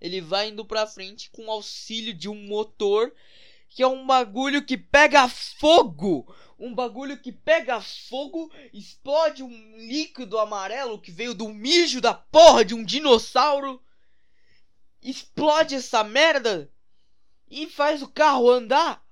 Ele 0.00 0.20
vai 0.20 0.50
indo 0.50 0.64
para 0.64 0.86
frente 0.86 1.30
com 1.30 1.50
auxílio 1.50 2.14
de 2.14 2.28
um 2.28 2.46
motor 2.46 3.12
que 3.68 3.82
é 3.82 3.86
um 3.88 4.06
bagulho 4.06 4.64
que 4.64 4.78
pega 4.78 5.28
fogo. 5.28 6.32
Um 6.56 6.72
bagulho 6.72 7.20
que 7.20 7.32
pega 7.32 7.80
fogo, 7.80 8.52
explode 8.72 9.42
um 9.42 9.76
líquido 9.78 10.38
amarelo 10.38 11.00
que 11.00 11.10
veio 11.10 11.34
do 11.34 11.48
mijo 11.48 12.00
da 12.00 12.14
porra 12.14 12.64
de 12.64 12.72
um 12.72 12.84
dinossauro. 12.84 13.82
Explode 15.04 15.74
essa 15.74 16.02
merda 16.02 16.72
e 17.46 17.68
faz 17.68 18.02
o 18.02 18.08
carro 18.08 18.50
andar. 18.50 19.06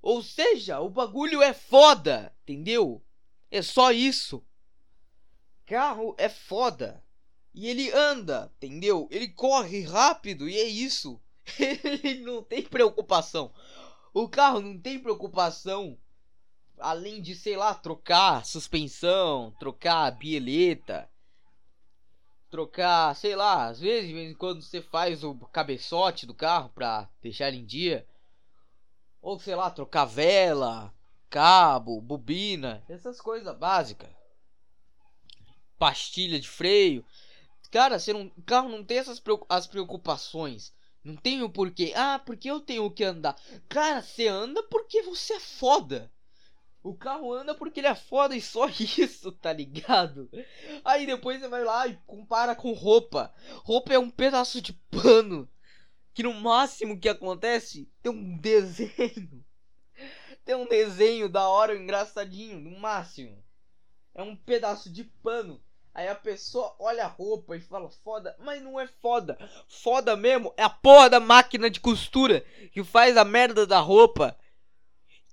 Ou 0.00 0.22
seja, 0.22 0.80
o 0.80 0.88
bagulho 0.88 1.42
é 1.42 1.52
foda, 1.52 2.32
entendeu? 2.42 3.04
É 3.50 3.60
só 3.60 3.90
isso. 3.90 4.44
Carro 5.66 6.14
é 6.16 6.28
foda. 6.28 7.04
E 7.52 7.66
ele 7.66 7.90
anda, 7.90 8.52
entendeu? 8.56 9.08
Ele 9.10 9.28
corre 9.28 9.82
rápido 9.82 10.48
e 10.48 10.56
é 10.56 10.64
isso. 10.64 11.20
ele 11.58 12.20
não 12.20 12.40
tem 12.42 12.62
preocupação. 12.62 13.52
O 14.14 14.28
carro 14.28 14.60
não 14.60 14.78
tem 14.78 15.00
preocupação 15.00 15.98
além 16.78 17.20
de, 17.20 17.34
sei 17.34 17.56
lá, 17.56 17.74
trocar 17.74 18.44
suspensão, 18.44 19.52
trocar 19.58 20.10
bieleta, 20.12 21.10
trocar, 22.50 23.14
sei 23.14 23.36
lá, 23.36 23.66
às 23.66 23.80
vezes, 23.80 24.08
de 24.08 24.14
vez 24.14 24.30
em 24.30 24.34
quando 24.34 24.62
você 24.62 24.80
faz 24.80 25.22
o 25.22 25.34
cabeçote 25.52 26.26
do 26.26 26.34
carro 26.34 26.70
pra 26.74 27.08
deixar 27.22 27.48
ele 27.48 27.58
em 27.58 27.66
dia. 27.66 28.06
Ou 29.20 29.38
sei 29.38 29.54
lá, 29.54 29.70
trocar 29.70 30.04
vela, 30.04 30.94
cabo, 31.28 32.00
bobina, 32.00 32.82
essas 32.88 33.20
coisas 33.20 33.56
básicas. 33.56 34.08
Pastilha 35.78 36.40
de 36.40 36.48
freio. 36.48 37.04
Cara, 37.70 37.98
você 37.98 38.12
não, 38.12 38.30
carro 38.46 38.68
não 38.68 38.82
tem 38.82 38.98
essas 38.98 39.22
as 39.48 39.66
preocupações. 39.66 40.72
Não 41.04 41.16
tem 41.16 41.42
o 41.42 41.50
porquê. 41.50 41.92
Ah, 41.94 42.18
porque 42.18 42.50
eu 42.50 42.60
tenho 42.60 42.90
que 42.90 43.04
andar. 43.04 43.36
Cara, 43.68 44.02
você 44.02 44.26
anda 44.26 44.62
porque 44.64 45.02
você 45.02 45.34
é 45.34 45.40
foda. 45.40 46.10
O 46.82 46.94
carro 46.94 47.32
anda 47.32 47.54
porque 47.54 47.80
ele 47.80 47.86
é 47.86 47.94
foda 47.94 48.36
e 48.36 48.40
só 48.40 48.68
isso, 48.78 49.32
tá 49.32 49.52
ligado? 49.52 50.30
Aí 50.84 51.06
depois 51.06 51.40
você 51.40 51.48
vai 51.48 51.64
lá 51.64 51.86
e 51.86 51.98
compara 52.06 52.54
com 52.54 52.72
roupa. 52.72 53.32
Roupa 53.64 53.92
é 53.92 53.98
um 53.98 54.10
pedaço 54.10 54.60
de 54.60 54.72
pano. 54.72 55.48
Que 56.14 56.22
no 56.22 56.34
máximo 56.34 56.98
que 56.98 57.08
acontece 57.08 57.88
tem 58.02 58.12
um 58.12 58.36
desenho. 58.38 59.44
Tem 60.44 60.54
um 60.54 60.66
desenho 60.66 61.28
da 61.28 61.46
hora, 61.46 61.76
engraçadinho, 61.76 62.58
no 62.58 62.78
máximo. 62.78 63.44
É 64.14 64.22
um 64.22 64.34
pedaço 64.34 64.90
de 64.90 65.04
pano. 65.04 65.60
Aí 65.92 66.08
a 66.08 66.14
pessoa 66.14 66.74
olha 66.78 67.04
a 67.04 67.08
roupa 67.08 67.56
e 67.56 67.60
fala 67.60 67.90
foda, 67.90 68.34
mas 68.38 68.62
não 68.62 68.80
é 68.80 68.86
foda. 68.86 69.36
Foda 69.68 70.16
mesmo 70.16 70.54
é 70.56 70.62
a 70.62 70.70
porra 70.70 71.10
da 71.10 71.20
máquina 71.20 71.68
de 71.68 71.80
costura 71.80 72.40
que 72.72 72.82
faz 72.82 73.16
a 73.16 73.24
merda 73.24 73.66
da 73.66 73.80
roupa. 73.80 74.38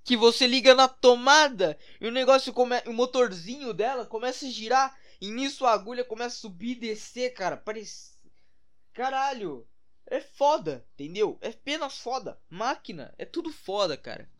Que 0.06 0.16
você 0.16 0.46
liga 0.46 0.74
na 0.74 0.88
tomada 0.88 1.76
e 2.00 2.06
o 2.06 2.12
negócio. 2.12 2.54
O 2.86 2.92
motorzinho 2.92 3.74
dela 3.74 4.06
começa 4.06 4.46
a 4.46 4.48
girar. 4.48 4.96
E 5.20 5.30
nisso 5.30 5.66
a 5.66 5.72
agulha 5.72 6.04
começa 6.04 6.36
a 6.36 6.40
subir 6.40 6.72
e 6.72 6.80
descer, 6.80 7.34
cara. 7.34 7.56
Parece. 7.56 8.12
Caralho. 8.94 9.66
É 10.06 10.20
foda, 10.20 10.86
entendeu? 10.94 11.36
É 11.40 11.48
apenas 11.48 11.98
foda. 11.98 12.40
Máquina 12.48 13.12
é 13.18 13.24
tudo 13.24 13.52
foda, 13.52 13.96
cara. 13.96 14.30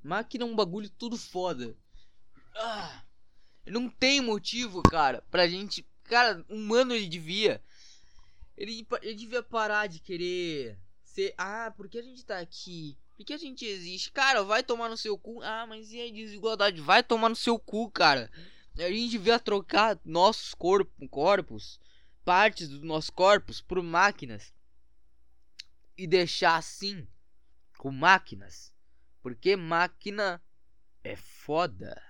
Máquina 0.00 0.44
é 0.44 0.46
um 0.46 0.54
bagulho 0.54 0.88
tudo 0.88 1.18
foda. 1.18 1.76
Ah. 2.54 3.02
Não 3.66 3.90
tem 3.90 4.20
motivo, 4.20 4.80
cara, 4.84 5.20
pra 5.28 5.48
gente. 5.48 5.84
Cara, 6.04 6.44
humano 6.48 6.94
ele 6.94 7.08
devia. 7.08 7.60
Ele, 8.56 8.86
ele 9.02 9.14
devia 9.14 9.42
parar 9.42 9.88
de 9.88 9.98
querer 9.98 10.78
Ah, 11.36 11.72
porque 11.76 11.98
a 11.98 12.02
gente 12.02 12.24
tá 12.24 12.38
aqui? 12.38 12.96
Por 13.16 13.24
que 13.24 13.32
a 13.32 13.38
gente 13.38 13.64
existe? 13.64 14.10
Cara, 14.12 14.42
vai 14.42 14.62
tomar 14.62 14.88
no 14.88 14.96
seu 14.96 15.18
cu. 15.18 15.42
Ah, 15.42 15.66
mas 15.66 15.92
e 15.92 16.00
a 16.00 16.12
desigualdade? 16.12 16.80
Vai 16.80 17.02
tomar 17.02 17.28
no 17.28 17.36
seu 17.36 17.58
cu, 17.58 17.90
cara. 17.90 18.30
A 18.76 18.90
gente 18.90 19.10
devia 19.10 19.38
trocar 19.38 19.98
nossos 20.04 20.52
corpos, 20.52 21.08
corpos, 21.10 21.80
partes 22.24 22.68
dos 22.68 22.82
nossos 22.82 23.10
corpos 23.10 23.60
por 23.60 23.82
máquinas. 23.82 24.52
E 25.96 26.06
deixar 26.06 26.56
assim, 26.56 27.08
com 27.78 27.90
máquinas. 27.90 28.72
Porque 29.22 29.56
máquina 29.56 30.42
é 31.02 31.16
foda 31.16 32.02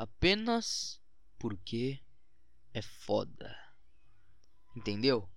apenas 0.00 0.98
porque 1.38 2.00
é 2.72 2.80
foda. 2.80 3.54
Entendeu? 4.74 5.28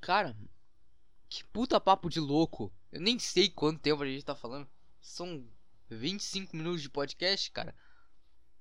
Cara, 0.00 0.34
que 1.34 1.44
puta 1.46 1.80
papo 1.80 2.08
de 2.08 2.20
louco. 2.20 2.72
Eu 2.92 3.00
nem 3.00 3.18
sei 3.18 3.48
quanto 3.48 3.80
tempo 3.80 4.04
a 4.04 4.06
gente 4.06 4.24
tá 4.24 4.36
falando. 4.36 4.68
São 5.00 5.44
25 5.90 6.56
minutos 6.56 6.80
de 6.80 6.88
podcast, 6.88 7.50
cara. 7.50 7.74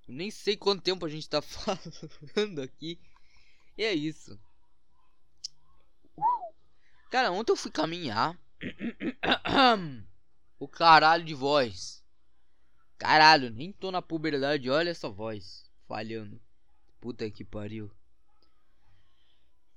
Eu 0.07 0.15
nem 0.15 0.31
sei 0.31 0.57
quanto 0.57 0.81
tempo 0.81 1.05
a 1.05 1.09
gente 1.09 1.29
tá 1.29 1.39
falando 1.39 2.63
aqui. 2.63 2.99
E 3.77 3.83
é 3.83 3.93
isso. 3.93 4.39
Cara, 7.11 7.31
ontem 7.31 7.51
eu 7.51 7.55
fui 7.55 7.69
caminhar. 7.69 8.35
o 10.57 10.67
caralho 10.67 11.23
de 11.23 11.35
voz. 11.35 12.03
Caralho, 12.97 13.51
nem 13.51 13.71
tô 13.71 13.91
na 13.91 14.01
puberdade, 14.01 14.67
olha 14.67 14.89
essa 14.89 15.09
voz. 15.09 15.69
Falhando. 15.87 16.41
Puta 16.99 17.29
que 17.29 17.45
pariu. 17.45 17.91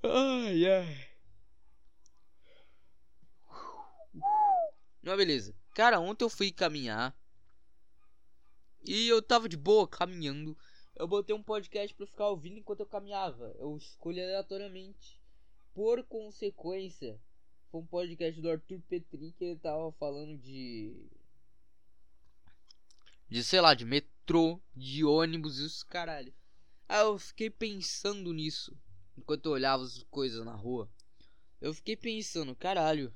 Ai, 0.03 0.67
ai. 0.67 1.16
Não, 5.07 5.17
beleza. 5.17 5.55
Cara, 5.73 6.01
ontem 6.01 6.25
eu 6.25 6.29
fui 6.29 6.51
caminhar. 6.51 7.17
E 8.85 9.07
eu 9.07 9.23
tava 9.23 9.49
de 9.49 9.57
boa 9.57 9.87
caminhando. 9.87 10.59
Eu 10.97 11.07
botei 11.07 11.33
um 11.33 11.45
podcast 11.45 11.95
pra 11.95 12.09
ficar 12.09 12.27
ouvindo 12.27 12.59
enquanto 12.59 12.81
eu 12.81 12.87
caminhava. 12.87 13.55
Eu 13.61 13.77
escolhi 13.77 14.21
aleatoriamente. 14.21 15.17
Por 15.73 16.03
consequência, 16.03 17.21
foi 17.71 17.83
um 17.83 17.87
podcast 17.87 18.41
do 18.41 18.51
Arthur 18.51 18.81
Petri 18.89 19.31
que 19.31 19.45
ele 19.45 19.61
tava 19.61 19.93
falando 19.93 20.37
de. 20.39 21.09
De 23.29 23.45
sei 23.45 23.61
lá, 23.61 23.75
de 23.75 23.85
metrô, 23.85 24.61
de 24.75 25.05
ônibus 25.05 25.61
e 25.61 25.63
os 25.63 25.85
caralho. 25.85 26.35
Aí 26.89 27.03
eu 27.03 27.17
fiquei 27.17 27.49
pensando 27.49 28.33
nisso 28.33 28.77
enquanto 29.17 29.47
eu 29.47 29.53
olhava 29.53 29.85
as 29.85 30.03
coisas 30.11 30.45
na 30.45 30.57
rua. 30.57 30.91
Eu 31.61 31.73
fiquei 31.73 31.97
pensando, 31.97 32.57
caralho. 32.57 33.15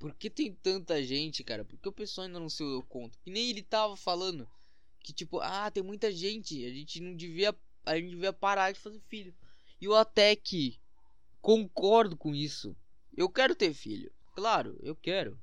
Por 0.00 0.14
que 0.14 0.30
tem 0.30 0.54
tanta 0.54 1.04
gente, 1.04 1.44
cara? 1.44 1.62
Por 1.62 1.78
que 1.78 1.86
o 1.86 1.92
pessoal 1.92 2.26
ainda 2.26 2.40
não 2.40 2.48
se 2.48 2.64
deu 2.64 2.82
conta? 2.84 3.18
Que 3.22 3.30
nem 3.30 3.50
ele 3.50 3.62
tava 3.62 3.98
falando. 3.98 4.48
Que 4.98 5.12
tipo, 5.12 5.40
ah, 5.40 5.70
tem 5.70 5.82
muita 5.82 6.10
gente. 6.10 6.64
A 6.64 6.70
gente 6.70 7.00
não 7.00 7.14
devia. 7.14 7.54
A 7.84 7.96
gente 7.96 8.08
devia 8.08 8.32
parar 8.32 8.72
de 8.72 8.80
fazer 8.80 8.98
filho. 9.08 9.34
E 9.78 9.84
eu 9.84 9.94
até 9.94 10.34
que 10.34 10.80
concordo 11.42 12.16
com 12.16 12.34
isso. 12.34 12.74
Eu 13.14 13.28
quero 13.28 13.54
ter 13.54 13.74
filho. 13.74 14.10
Claro, 14.34 14.74
eu 14.82 14.96
quero. 14.96 15.38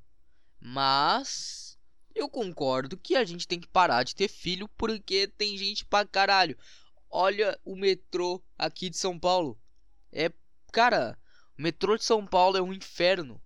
Mas 0.60 1.78
eu 2.15 2.28
concordo 2.28 2.98
que 2.98 3.15
a 3.15 3.24
gente 3.24 3.48
tem 3.48 3.60
que 3.60 3.67
parar 3.67 4.02
de 4.02 4.15
ter 4.15 4.28
filho 4.28 4.67
porque 4.70 5.28
tem 5.28 5.56
gente 5.56 5.86
pra 5.86 6.04
caralho. 6.04 6.58
Olha 7.12 7.60
o 7.63 7.76
metrô 7.76 8.41
aqui 8.58 8.89
de 8.89 8.98
São 8.98 9.20
Paulo. 9.20 9.56
É, 10.12 10.32
cara, 10.74 11.15
o 11.56 11.62
metrô 11.62 11.96
de 11.96 12.04
São 12.04 12.26
Paulo 12.26 12.58
é 12.58 12.62
um 12.62 12.74
inferno. 12.74 13.39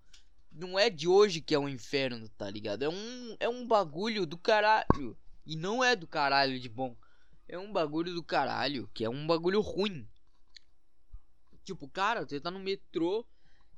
Não 0.52 0.78
é 0.78 0.90
de 0.90 1.08
hoje 1.08 1.42
que 1.42 1.56
é 1.56 1.60
um 1.60 1.70
inferno, 1.70 2.28
tá 2.30 2.50
ligado? 2.50 2.84
É 2.84 2.90
um, 2.90 3.38
é 3.40 3.48
um 3.48 3.66
bagulho 3.66 4.26
do 4.26 4.38
caralho. 4.38 5.18
E 5.46 5.56
não 5.56 5.84
é 5.84 5.96
do 5.96 6.08
caralho 6.08 6.60
de 6.60 6.68
bom. 6.68 6.96
É 7.48 7.58
um 7.58 7.72
bagulho 7.72 8.14
do 8.14 8.24
caralho, 8.24 8.90
que 8.94 9.04
é 9.04 9.10
um 9.10 9.26
bagulho 9.26 9.62
ruim. 9.62 10.08
Tipo, 11.64 11.88
cara, 11.88 12.26
você 12.26 12.40
tá 12.40 12.52
no 12.52 12.60
metrô, 12.60 13.26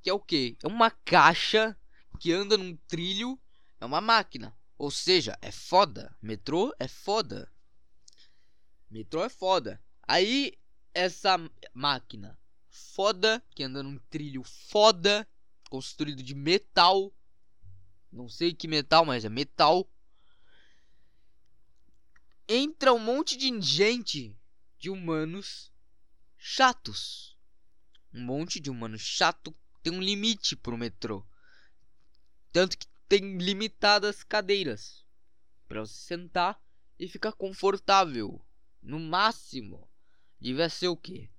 que 0.02 0.10
é 0.10 0.14
o 0.14 0.20
quê? 0.20 0.58
É 0.64 0.68
uma 0.68 0.90
caixa 0.90 1.78
que 2.20 2.32
anda 2.32 2.58
num 2.58 2.76
trilho, 2.88 3.40
é 3.80 3.86
uma 3.86 4.02
máquina. 4.02 4.56
Ou 4.78 4.90
seja, 4.92 5.38
é 5.42 5.52
foda. 5.52 6.16
Metrô 6.22 6.74
é 6.80 6.88
foda. 6.88 7.52
Metrô 8.90 9.24
é 9.24 9.30
foda. 9.30 9.82
Aí, 10.08 10.58
essa 10.94 11.38
máquina 11.74 12.38
foda, 12.74 13.44
que 13.56 13.64
anda 13.64 13.84
num 13.84 14.00
trilho 14.10 14.44
foda, 14.44 15.28
construído 15.74 16.22
de 16.22 16.36
metal. 16.36 17.12
Não 18.12 18.30
sei 18.30 18.54
que 18.54 18.68
metal, 18.68 19.04
mas 19.04 19.26
é 19.26 19.30
metal. 19.30 19.90
Entra 22.48 22.94
um 22.94 23.00
monte 23.00 23.36
de 23.36 23.60
gente, 23.60 24.38
de 24.78 24.92
humanos 24.92 25.74
chatos. 26.38 27.36
Um 28.14 28.24
monte 28.24 28.60
de 28.60 28.70
humanos 28.70 29.02
chato 29.02 29.52
tem 29.82 29.92
um 29.92 30.00
limite 30.00 30.56
pro 30.56 30.78
metrô. 30.78 31.26
Tanto 32.52 32.78
que 32.78 32.86
tem 33.10 33.40
limitadas 33.40 34.22
cadeiras 34.22 35.04
para 35.68 35.80
você 35.80 35.96
sentar 35.96 36.62
e 37.00 37.08
ficar 37.08 37.32
confortável. 37.32 38.40
No 38.80 39.00
máximo, 39.00 39.90
devia 40.40 40.70
ser 40.70 40.90
o 40.90 40.96
quê? 40.96 41.32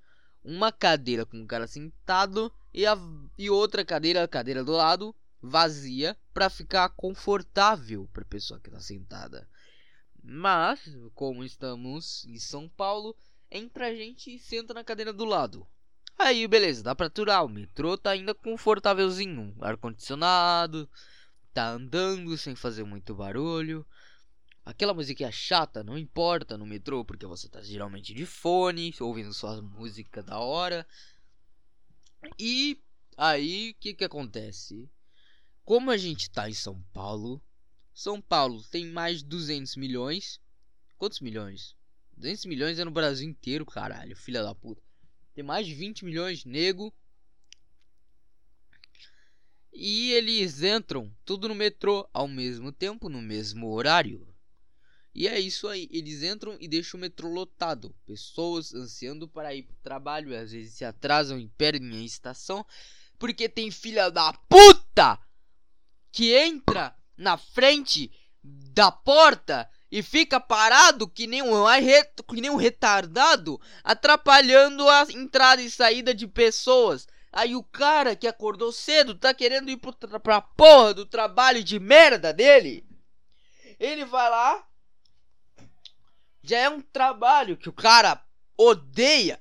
Uma 0.45 0.71
cadeira 0.71 1.25
com 1.25 1.39
um 1.39 1.47
cara 1.47 1.67
sentado 1.67 2.53
e, 2.73 2.87
a, 2.87 2.97
e 3.39 3.49
outra 3.49 3.85
cadeira, 3.85 4.23
a 4.23 4.29
cadeira 4.29 4.63
do 4.63 4.73
lado, 4.73 5.15
vazia 5.41 6.17
para 6.33 6.51
ficar 6.51 6.89
confortável 6.91 8.09
para 8.13 8.23
a 8.23 8.27
pessoa 8.27 8.61
que 8.61 8.69
está 8.69 8.81
sentada. 8.81 9.49
Mas, 10.23 10.81
como 11.15 11.45
estamos 11.45 12.25
em 12.27 12.39
São 12.39 12.69
Paulo, 12.69 13.17
entra 13.51 13.89
a 13.89 13.95
gente 13.95 14.35
e 14.35 14.39
senta 14.39 14.73
na 14.75 14.85
cadeira 14.85 15.13
do 15.13 15.25
lado. 15.25 15.67
Aí, 16.19 16.47
beleza, 16.47 16.83
dá 16.83 16.95
pra 16.95 17.07
aturar. 17.07 17.45
O 17.45 17.49
metrô 17.49 17.99
tá 17.99 18.11
ainda 18.11 18.35
confortávelzinho. 18.35 19.55
Ar 19.61 19.77
condicionado, 19.77 20.89
tá 21.53 21.71
andando 21.71 22.37
sem 22.39 22.55
fazer 22.55 22.85
muito 22.85 23.15
barulho. 23.15 23.87
Aquela 24.65 24.95
musiquinha 24.95 25.31
chata 25.31 25.85
não 25.85 25.99
importa 25.99 26.57
no 26.57 26.65
metrô, 26.65 27.05
porque 27.05 27.27
você 27.27 27.49
tá 27.51 27.63
geralmente 27.63 28.15
de 28.15 28.25
fone, 28.25 28.95
ouvindo 28.99 29.35
sua 29.35 29.61
música 29.61 30.23
da 30.23 30.39
hora. 30.39 30.87
E 32.39 32.81
aí, 33.15 33.73
o 33.73 33.75
que 33.75 33.93
que 33.93 34.05
acontece? 34.05 34.89
Como 35.65 35.91
a 35.91 35.99
gente 35.99 36.31
tá 36.31 36.49
em 36.49 36.55
São 36.55 36.81
Paulo, 36.95 37.43
São 37.93 38.23
Paulo 38.23 38.63
tem 38.65 38.87
mais 38.87 39.19
de 39.19 39.27
200 39.27 39.77
milhões. 39.77 40.41
Quantos 40.97 41.21
milhões? 41.21 41.77
200 42.17 42.47
milhões 42.47 42.79
é 42.79 42.85
no 42.85 42.91
Brasil 42.91 43.29
inteiro, 43.29 43.67
caralho, 43.67 44.17
filha 44.17 44.43
da 44.43 44.55
puta. 44.55 44.83
Tem 45.35 45.45
mais 45.45 45.67
de 45.67 45.75
20 45.75 46.07
milhões 46.07 46.47
nego. 46.47 46.91
E 49.71 50.13
eles 50.13 50.63
entram 50.63 51.15
tudo 51.23 51.49
no 51.49 51.55
metrô 51.55 52.09
ao 52.15 52.27
mesmo 52.27 52.73
tempo, 52.73 53.11
no 53.11 53.21
mesmo 53.21 53.71
horário. 53.71 54.34
E 55.15 55.29
é 55.29 55.39
isso 55.39 55.69
aí, 55.69 55.89
eles 55.93 56.25
entram 56.25 56.57
e 56.59 56.67
deixam 56.67 56.99
o 56.99 57.01
metrô 57.01 57.29
lotado. 57.29 57.95
Pessoas 58.05 58.75
ansiando 58.75 59.29
para 59.29 59.55
ir 59.55 59.63
pro 59.63 59.77
trabalho, 59.77 60.37
às 60.37 60.51
vezes 60.51 60.75
se 60.75 60.85
atrasam 60.85 61.39
e 61.39 61.47
perdem 61.47 61.97
a 61.97 62.05
estação, 62.05 62.67
porque 63.19 63.49
tem 63.49 63.71
filha 63.71 64.11
da 64.11 64.33
puta 64.33 65.19
que 66.11 66.35
entra 66.35 66.97
na 67.17 67.37
frente 67.37 68.11
da 68.43 68.91
porta 68.91 69.71
e 69.91 70.03
fica 70.03 70.41
parado 70.41 71.07
que 71.07 71.29
nem 71.29 71.41
um, 71.43 71.65
que 72.29 72.41
nem 72.41 72.51
um 72.51 72.57
retardado, 72.57 73.61
atrapalhando 73.85 74.89
a 74.89 75.07
entrada 75.11 75.63
e 75.63 75.71
saída 75.71 76.13
de 76.13 76.27
pessoas. 76.27 77.07
Aí 77.33 77.55
o 77.55 77.63
cara 77.63 78.17
que 78.17 78.27
acordou 78.27 78.73
cedo 78.73 79.15
tá 79.15 79.33
querendo 79.33 79.71
ir 79.71 79.77
pro, 79.77 79.93
pra 80.21 80.41
porra 80.41 80.95
do 80.95 81.07
trabalho 81.07 81.63
de 81.63 81.79
merda 81.79 82.33
dele. 82.33 82.85
Ele 83.79 84.05
vai 84.05 84.29
lá, 84.29 84.67
já 86.45 86.59
é 86.59 86.69
um 86.69 86.83
trabalho 86.83 87.57
que 87.57 87.71
o 87.71 87.73
cara 87.73 88.23
odeia. 88.57 89.41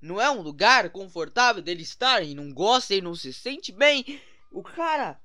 Não 0.00 0.20
é 0.20 0.28
um 0.28 0.40
lugar 0.40 0.90
confortável 0.90 1.62
dele 1.62 1.82
estar 1.82 2.22
e 2.24 2.34
não 2.34 2.52
gosta 2.52 2.94
e 2.94 3.00
não 3.00 3.14
se 3.14 3.32
sente 3.32 3.70
bem. 3.70 4.20
O 4.50 4.62
cara 4.62 5.20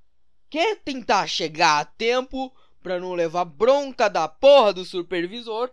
quer 0.49 0.75
tentar 0.77 1.25
chegar 1.25 1.79
a 1.79 1.85
tempo 1.85 2.55
para 2.83 2.99
não 2.99 3.13
levar 3.13 3.45
bronca 3.45 4.07
da 4.07 4.27
porra 4.27 4.71
do 4.71 4.85
supervisor. 4.85 5.71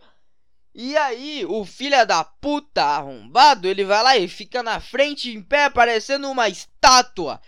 E 0.75 0.97
aí, 0.97 1.45
o 1.45 1.67
filho 1.67 2.07
da 2.07 2.25
puta 2.25 2.83
arrombado, 2.83 3.69
ele 3.69 3.85
vai 3.85 4.03
lá 4.03 4.17
e 4.17 4.27
fica 4.27 4.63
na 4.63 4.81
frente 4.81 5.31
em 5.31 5.43
pé, 5.43 5.69
parecendo 5.69 6.31
uma 6.31 6.49
estátua. 6.49 7.43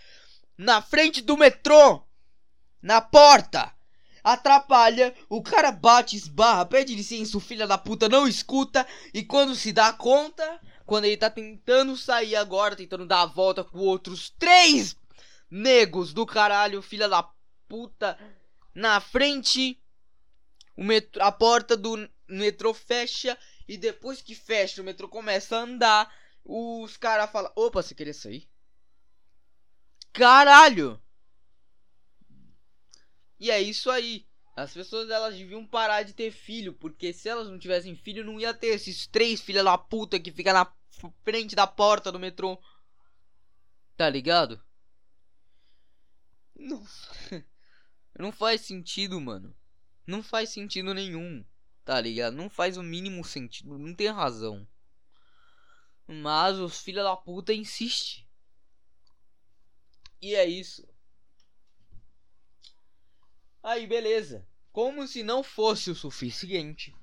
Na 0.55 0.79
frente 0.79 1.23
do 1.23 1.35
metrô. 1.35 2.03
Na 2.83 3.01
porta 3.01 3.74
atrapalha, 4.25 5.13
o 5.29 5.39
cara 5.43 5.71
bate, 5.71 6.15
esbarra, 6.15 6.65
pede 6.65 6.95
licença, 6.95 7.37
o 7.37 7.39
filho 7.39 7.67
da 7.67 7.77
puta 7.77 8.09
não 8.09 8.27
escuta, 8.27 8.85
e 9.13 9.23
quando 9.23 9.53
se 9.53 9.71
dá 9.71 9.93
conta, 9.93 10.59
quando 10.83 11.05
ele 11.05 11.15
tá 11.15 11.29
tentando 11.29 11.95
sair 11.95 12.35
agora, 12.35 12.75
tentando 12.75 13.05
dar 13.05 13.21
a 13.21 13.27
volta 13.27 13.63
com 13.63 13.77
outros 13.77 14.31
três 14.31 14.97
negros 15.49 16.11
do 16.11 16.25
caralho, 16.25 16.81
filha 16.81 17.07
da 17.07 17.21
puta, 17.69 18.17
na 18.73 18.99
frente, 18.99 19.79
o 20.75 20.83
metrô, 20.83 21.23
a 21.23 21.31
porta 21.31 21.77
do 21.77 22.09
metrô 22.27 22.73
fecha, 22.73 23.37
e 23.67 23.77
depois 23.77 24.23
que 24.23 24.33
fecha, 24.33 24.81
o 24.81 24.85
metrô 24.85 25.07
começa 25.07 25.55
a 25.55 25.61
andar, 25.61 26.11
os 26.43 26.97
caras 26.97 27.29
falam, 27.29 27.51
opa, 27.55 27.83
você 27.83 27.93
queria 27.93 28.13
sair? 28.13 28.49
Caralho! 30.11 30.99
E 33.39 33.51
é 33.51 33.61
isso 33.61 33.89
aí. 33.89 34.25
As 34.55 34.73
pessoas 34.73 35.09
elas 35.09 35.35
deviam 35.35 35.65
parar 35.65 36.03
de 36.03 36.13
ter 36.13 36.31
filho, 36.31 36.73
porque 36.73 37.11
se 37.11 37.27
elas 37.27 37.49
não 37.49 37.59
tivessem 37.59 37.95
filho, 37.95 38.23
não 38.23 38.39
ia 38.39 38.53
ter 38.53 38.67
esses 38.67 39.05
três 39.05 39.41
filha 39.41 39.63
da 39.63 39.77
puta 39.77 40.19
que 40.19 40.31
fica 40.31 40.53
na 40.53 40.71
frente 41.23 41.55
da 41.55 41.67
porta 41.67 42.11
do 42.11 42.19
metrô. 42.19 42.57
Tá 43.97 44.09
ligado? 44.09 44.61
Não, 46.55 46.81
não 48.17 48.31
faz 48.31 48.61
sentido, 48.61 49.19
mano. 49.19 49.53
Não 50.07 50.23
faz 50.23 50.49
sentido 50.49 50.93
nenhum. 50.93 51.43
Tá 51.83 51.99
ligado? 51.99 52.35
Não 52.35 52.49
faz 52.49 52.77
o 52.77 52.83
mínimo 52.83 53.23
sentido. 53.25 53.77
Não 53.77 53.93
tem 53.93 54.07
razão. 54.07 54.67
Mas 56.07 56.57
os 56.57 56.79
filha 56.79 57.03
da 57.03 57.15
puta 57.15 57.53
insistem. 57.53 58.25
E 60.21 60.33
é 60.33 60.45
isso. 60.45 60.87
Aí, 63.65 63.87
beleza. 63.87 64.47
Como 64.71 65.07
se 65.07 65.23
não 65.23 65.41
fosse 65.41 65.89
o 65.89 65.95
suficiente. 65.95 66.95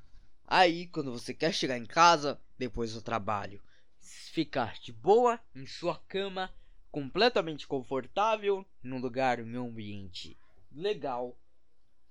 Aí, 0.47 0.87
quando 0.87 1.11
você 1.11 1.35
quer 1.35 1.53
chegar 1.53 1.77
em 1.77 1.85
casa, 1.85 2.41
depois 2.57 2.93
do 2.93 3.03
trabalho, 3.03 3.61
ficar 3.99 4.79
de 4.79 4.93
boa 4.93 5.41
em 5.57 5.67
sua 5.67 5.99
cama, 6.07 6.55
completamente 6.89 7.67
confortável, 7.67 8.65
num 8.81 9.01
lugar, 9.01 9.41
em 9.41 9.59
um 9.59 9.67
ambiente 9.67 10.39
legal, 10.71 11.37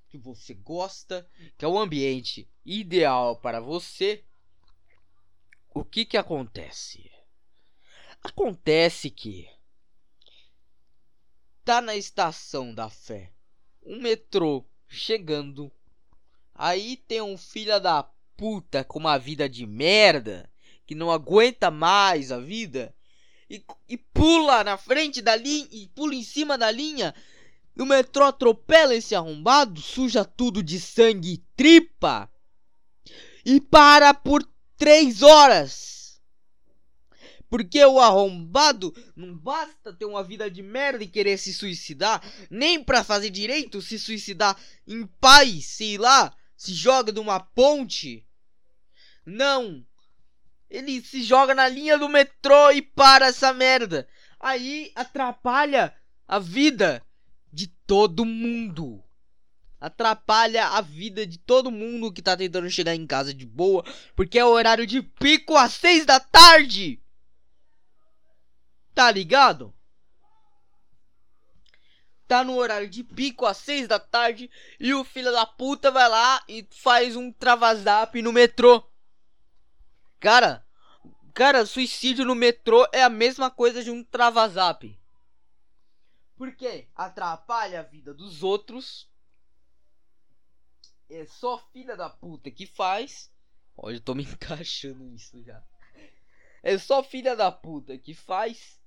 que 0.10 0.18
você 0.18 0.54
gosta, 0.54 1.26
que 1.58 1.64
é 1.64 1.68
o 1.70 1.80
ambiente 1.80 2.46
ideal 2.66 3.38
para 3.38 3.62
você, 3.62 4.22
o 5.74 5.86
que 5.86 6.04
que 6.04 6.18
acontece? 6.18 7.10
Acontece 8.22 9.10
que 9.10 9.50
tá 11.64 11.80
na 11.80 11.96
estação 11.96 12.76
da 12.76 12.90
fé 12.90 13.32
um 13.84 14.02
metrô 14.02 14.66
chegando. 14.88 15.72
Aí 16.54 16.98
tem 16.98 17.22
um 17.22 17.38
filho 17.38 17.80
da 17.80 18.04
puta 18.38 18.84
com 18.84 19.00
uma 19.00 19.18
vida 19.18 19.48
de 19.48 19.66
merda 19.66 20.50
que 20.86 20.96
não 20.96 21.12
aguenta 21.12 21.72
mais 21.72 22.32
a 22.32 22.40
vida 22.40 22.94
e, 23.50 23.64
e 23.88 23.98
pula 23.98 24.64
na 24.64 24.78
frente 24.78 25.22
da 25.22 25.36
linha 25.36 25.68
e 25.72 25.88
pula 25.88 26.16
em 26.16 26.24
cima 26.24 26.58
da 26.58 26.72
linha. 26.72 27.14
O 27.78 27.86
metrô 27.86 28.26
atropela 28.26 28.94
esse 28.94 29.16
arrombado, 29.16 29.82
suja 29.82 30.24
tudo 30.26 30.62
de 30.62 30.80
sangue 30.80 31.34
e 31.34 31.38
tripa 31.56 32.30
e 33.46 33.60
para 33.60 34.14
por 34.14 34.48
três 34.78 35.22
horas. 35.22 36.01
Porque 37.52 37.84
o 37.84 38.00
arrombado 38.00 38.96
não 39.14 39.38
basta 39.38 39.92
ter 39.92 40.06
uma 40.06 40.24
vida 40.24 40.50
de 40.50 40.64
merda 40.64 41.04
e 41.04 41.08
querer 41.08 41.38
se 41.38 41.54
suicidar, 41.54 42.24
nem 42.50 42.82
para 42.82 43.04
fazer 43.04 43.30
direito 43.30 43.82
se 43.82 44.00
suicidar 44.00 44.58
em 44.88 45.06
paz, 45.06 45.66
sei 45.66 45.98
lá, 45.98 46.34
se 46.56 46.74
joga 46.74 47.12
de 47.12 47.20
uma 47.20 47.42
ponte. 47.42 48.26
Não. 49.26 49.86
Ele 50.70 51.02
se 51.02 51.24
joga 51.24 51.54
na 51.54 51.68
linha 51.68 51.98
do 51.98 52.08
metrô 52.08 52.72
e 52.72 52.82
para 52.82 53.26
essa 53.26 53.52
merda. 53.52 54.08
Aí 54.40 54.90
atrapalha 54.96 55.94
a 56.26 56.40
vida 56.40 57.06
de 57.52 57.68
todo 57.86 58.24
mundo. 58.24 59.04
Atrapalha 59.78 60.68
a 60.68 60.80
vida 60.80 61.28
de 61.28 61.38
todo 61.38 61.70
mundo 61.70 62.14
que 62.14 62.22
tá 62.22 62.38
tentando 62.38 62.70
chegar 62.70 62.96
em 62.96 63.06
casa 63.06 63.34
de 63.34 63.46
boa, 63.46 63.84
porque 64.16 64.40
é 64.40 64.46
o 64.46 64.52
horário 64.52 64.88
de 64.88 65.02
pico 65.02 65.58
às 65.58 65.74
seis 65.74 66.06
da 66.06 66.18
tarde. 66.18 67.02
Tá 68.94 69.10
ligado? 69.12 69.74
Tá 72.28 72.44
no 72.44 72.56
horário 72.56 72.90
de 72.90 73.04
pico 73.04 73.46
às 73.46 73.58
6 73.58 73.88
da 73.88 74.00
tarde 74.00 74.50
e 74.80 74.94
o 74.94 75.04
filho 75.04 75.32
da 75.32 75.46
puta 75.46 75.92
vai 75.92 76.08
lá 76.08 76.44
e 76.48 76.66
faz 76.72 77.16
um 77.16 77.32
travazap 77.32 78.22
no 78.22 78.32
metrô. 78.32 78.84
Cara, 80.20 80.66
cara, 81.34 81.66
suicídio 81.66 82.24
no 82.24 82.36
metrô 82.36 82.88
é 82.94 83.04
a 83.04 83.10
mesma 83.10 83.52
coisa 83.52 83.84
de 83.84 83.92
um 83.92 84.04
travazap. 84.04 84.98
Porque 86.36 86.88
atrapalha 86.96 87.82
a 87.82 87.84
vida 87.84 88.14
dos 88.14 88.42
outros. 88.44 89.08
É 91.10 91.26
só 91.26 91.60
filha 91.72 91.96
da 91.96 92.10
puta 92.10 92.50
que 92.50 92.66
faz. 92.66 93.32
Olha, 93.76 93.98
eu 93.98 94.02
tô 94.02 94.16
me 94.16 94.24
encaixando 94.26 95.04
nisso 95.04 95.42
já. 95.44 95.62
É 96.64 96.78
só 96.78 97.04
filha 97.04 97.36
da 97.36 97.52
puta 97.52 97.98
que 97.98 98.14
faz 98.14 98.81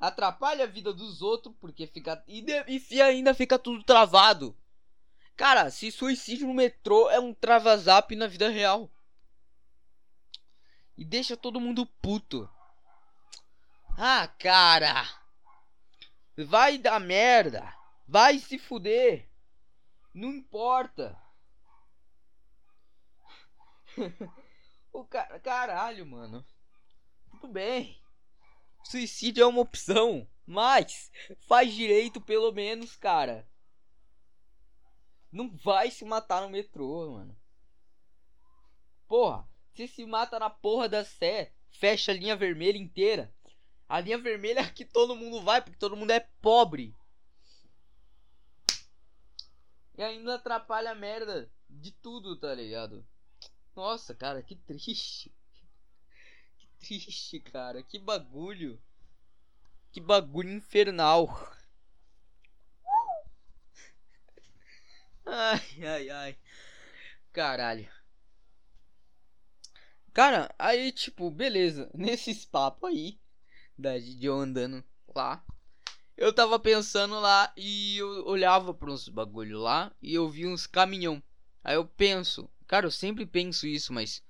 atrapalha 0.00 0.64
a 0.64 0.66
vida 0.66 0.92
dos 0.92 1.20
outros, 1.20 1.54
porque 1.60 1.86
fica. 1.86 2.24
E, 2.26 2.40
de, 2.40 2.64
e 2.90 3.02
ainda 3.02 3.34
fica 3.34 3.58
tudo 3.58 3.84
travado. 3.84 4.56
Cara, 5.36 5.70
se 5.70 5.92
suicídio 5.92 6.46
no 6.46 6.54
metrô 6.54 7.10
é 7.10 7.20
um 7.20 7.34
travazap 7.34 8.16
na 8.16 8.26
vida 8.26 8.48
real. 8.48 8.90
E 10.96 11.04
deixa 11.04 11.36
todo 11.36 11.60
mundo 11.60 11.86
puto. 11.86 12.48
Ah, 13.96 14.26
cara. 14.26 15.06
Vai 16.36 16.78
dar 16.78 16.98
merda. 17.00 17.74
Vai 18.06 18.38
se 18.38 18.58
fuder. 18.58 19.28
Não 20.12 20.30
importa. 20.30 21.18
o 24.92 25.04
cara, 25.04 25.38
caralho, 25.40 26.06
mano. 26.06 26.44
Tudo 27.30 27.48
bem. 27.48 28.00
Suicídio 28.82 29.42
é 29.42 29.46
uma 29.46 29.60
opção, 29.60 30.28
mas 30.46 31.10
faz 31.46 31.72
direito 31.72 32.20
pelo 32.20 32.52
menos, 32.52 32.96
cara. 32.96 33.48
Não 35.30 35.48
vai 35.56 35.90
se 35.90 36.04
matar 36.04 36.42
no 36.42 36.50
metrô, 36.50 37.12
mano. 37.12 37.36
Porra, 39.06 39.48
você 39.72 39.86
se 39.86 40.04
mata 40.04 40.38
na 40.38 40.50
porra 40.50 40.88
da 40.88 41.04
Sé, 41.04 41.52
fecha 41.70 42.12
a 42.12 42.14
linha 42.14 42.36
vermelha 42.36 42.78
inteira. 42.78 43.32
A 43.88 44.00
linha 44.00 44.18
vermelha 44.18 44.60
é 44.60 44.70
que 44.70 44.84
todo 44.84 45.16
mundo 45.16 45.42
vai, 45.42 45.60
porque 45.62 45.78
todo 45.78 45.96
mundo 45.96 46.10
é 46.10 46.20
pobre. 46.40 46.94
E 49.96 50.02
ainda 50.02 50.36
atrapalha 50.36 50.92
a 50.92 50.94
merda 50.94 51.50
de 51.68 51.92
tudo, 51.92 52.36
tá 52.36 52.54
ligado? 52.54 53.06
Nossa, 53.74 54.14
cara, 54.14 54.42
que 54.42 54.56
triste 54.56 55.32
triste, 56.80 57.38
cara. 57.40 57.82
Que 57.82 57.98
bagulho. 57.98 58.80
Que 59.92 60.00
bagulho 60.00 60.50
infernal. 60.50 61.28
Ai, 65.26 65.60
ai, 65.84 66.10
ai. 66.10 66.38
Caralho. 67.32 67.88
Cara, 70.12 70.52
aí, 70.58 70.90
tipo, 70.90 71.30
beleza. 71.30 71.88
Nesses 71.94 72.44
papos 72.44 72.90
aí, 72.90 73.20
da, 73.78 73.96
de 73.98 74.26
eu 74.26 74.34
andando 74.34 74.82
lá, 75.14 75.44
eu 76.16 76.32
tava 76.32 76.58
pensando 76.58 77.20
lá 77.20 77.52
e 77.56 77.98
eu 77.98 78.26
olhava 78.26 78.74
para 78.74 78.90
uns 78.90 79.08
bagulho 79.08 79.58
lá 79.58 79.92
e 80.02 80.14
eu 80.14 80.28
vi 80.28 80.46
uns 80.46 80.66
caminhão. 80.66 81.22
Aí 81.62 81.76
eu 81.76 81.86
penso, 81.86 82.50
cara, 82.66 82.86
eu 82.86 82.90
sempre 82.90 83.24
penso 83.24 83.66
isso, 83.66 83.92
mas 83.92 84.22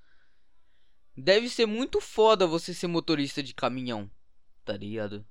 Deve 1.16 1.49
ser 1.49 1.66
muito 1.66 2.01
foda 2.01 2.46
você 2.46 2.73
ser 2.73 2.87
motorista 2.87 3.42
de 3.42 3.53
caminhão, 3.53 4.11
tá 4.64 4.77
ligado? 4.77 5.27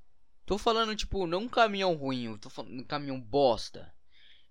Tô 0.46 0.58
falando, 0.58 0.96
tipo, 0.96 1.26
não 1.26 1.48
caminhão 1.48 1.94
ruim, 1.94 2.26
eu 2.26 2.38
tô 2.38 2.50
falando 2.50 2.84
caminhão 2.86 3.20
bosta. 3.20 3.94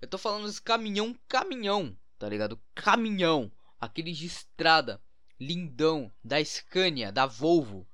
Eu 0.01 0.09
tô 0.09 0.17
falando 0.17 0.49
esse 0.49 0.62
caminhão, 0.62 1.19
caminhão, 1.29 1.97
tá 2.19 2.29
ligado? 2.29 2.61
Caminhão, 2.75 3.51
aquele 3.81 4.12
de 4.12 4.27
estrada, 4.27 5.03
lindão, 5.38 6.12
da 6.23 6.43
Scania, 6.45 7.12
da 7.12 7.27
Volvo. 7.27 7.87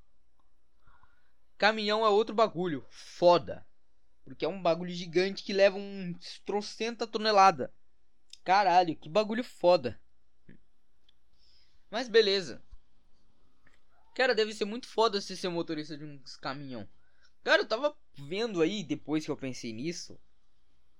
Caminhão 1.56 2.04
é 2.04 2.08
outro 2.08 2.34
bagulho, 2.34 2.84
foda. 2.90 3.66
Porque 4.24 4.44
é 4.44 4.48
um 4.48 4.62
bagulho 4.62 4.92
gigante 4.92 5.42
que 5.42 5.52
leva 5.52 5.76
um 5.76 6.14
trocenta 6.44 7.06
tonelada. 7.06 7.72
Caralho, 8.42 8.96
que 8.96 9.08
bagulho 9.08 9.42
foda. 9.42 10.00
Mas 11.90 12.08
beleza. 12.08 12.62
Cara, 14.14 14.34
deve 14.34 14.54
ser 14.54 14.64
muito 14.64 14.86
foda 14.86 15.20
você 15.20 15.36
ser 15.36 15.48
motorista 15.48 15.98
de 15.98 16.04
uns 16.04 16.36
caminhão. 16.36 16.88
Cara, 17.42 17.62
eu 17.62 17.66
tava 17.66 17.96
vendo 18.14 18.62
aí, 18.62 18.84
depois 18.84 19.24
que 19.24 19.30
eu 19.30 19.36
pensei 19.36 19.72
nisso. 19.72 20.16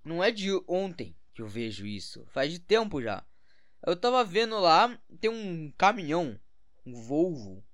Não 0.05 0.23
é 0.23 0.33
de 0.33 0.51
ontem 0.67 1.17
que 1.33 1.41
eu 1.41 1.47
vejo 1.47 1.87
isso. 1.87 2.27
Faz 2.27 2.53
de 2.53 2.59
tempo 2.59 3.01
já. 3.01 3.25
Eu 3.87 3.97
tava 3.97 4.25
vendo 4.25 4.59
lá, 4.59 4.99
tem 5.21 5.31
um 5.31 5.73
caminhão. 5.79 6.39
Um 6.85 6.95
Volvo. 6.95 7.65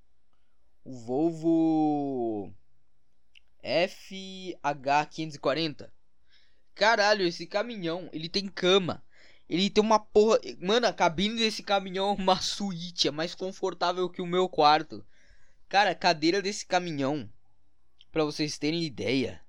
O 0.85 0.93
Volvo 0.93 2.53
FH540. 3.65 5.91
Caralho, 6.75 7.27
esse 7.27 7.47
caminhão, 7.47 8.11
ele 8.13 8.29
tem 8.29 8.47
cama. 8.47 9.03
Ele 9.49 9.69
tem 9.69 9.83
uma 9.83 9.99
porra. 9.99 10.39
Mano, 10.61 10.87
a 10.87 10.93
cabine 10.93 11.37
desse 11.37 11.63
caminhão 11.63 12.11
é 12.11 12.13
uma 12.13 12.41
suíte. 12.41 13.09
É 13.09 13.11
mais 13.11 13.35
confortável 13.35 14.09
que 14.09 14.23
o 14.23 14.27
meu 14.27 14.49
quarto. 14.49 15.05
Cara, 15.71 15.91
a 15.93 15.95
cadeira 15.95 16.43
desse 16.43 16.67
caminhão, 16.67 17.33
pra 18.11 18.25
vocês 18.25 18.59
terem 18.59 18.83
ideia, 18.83 19.41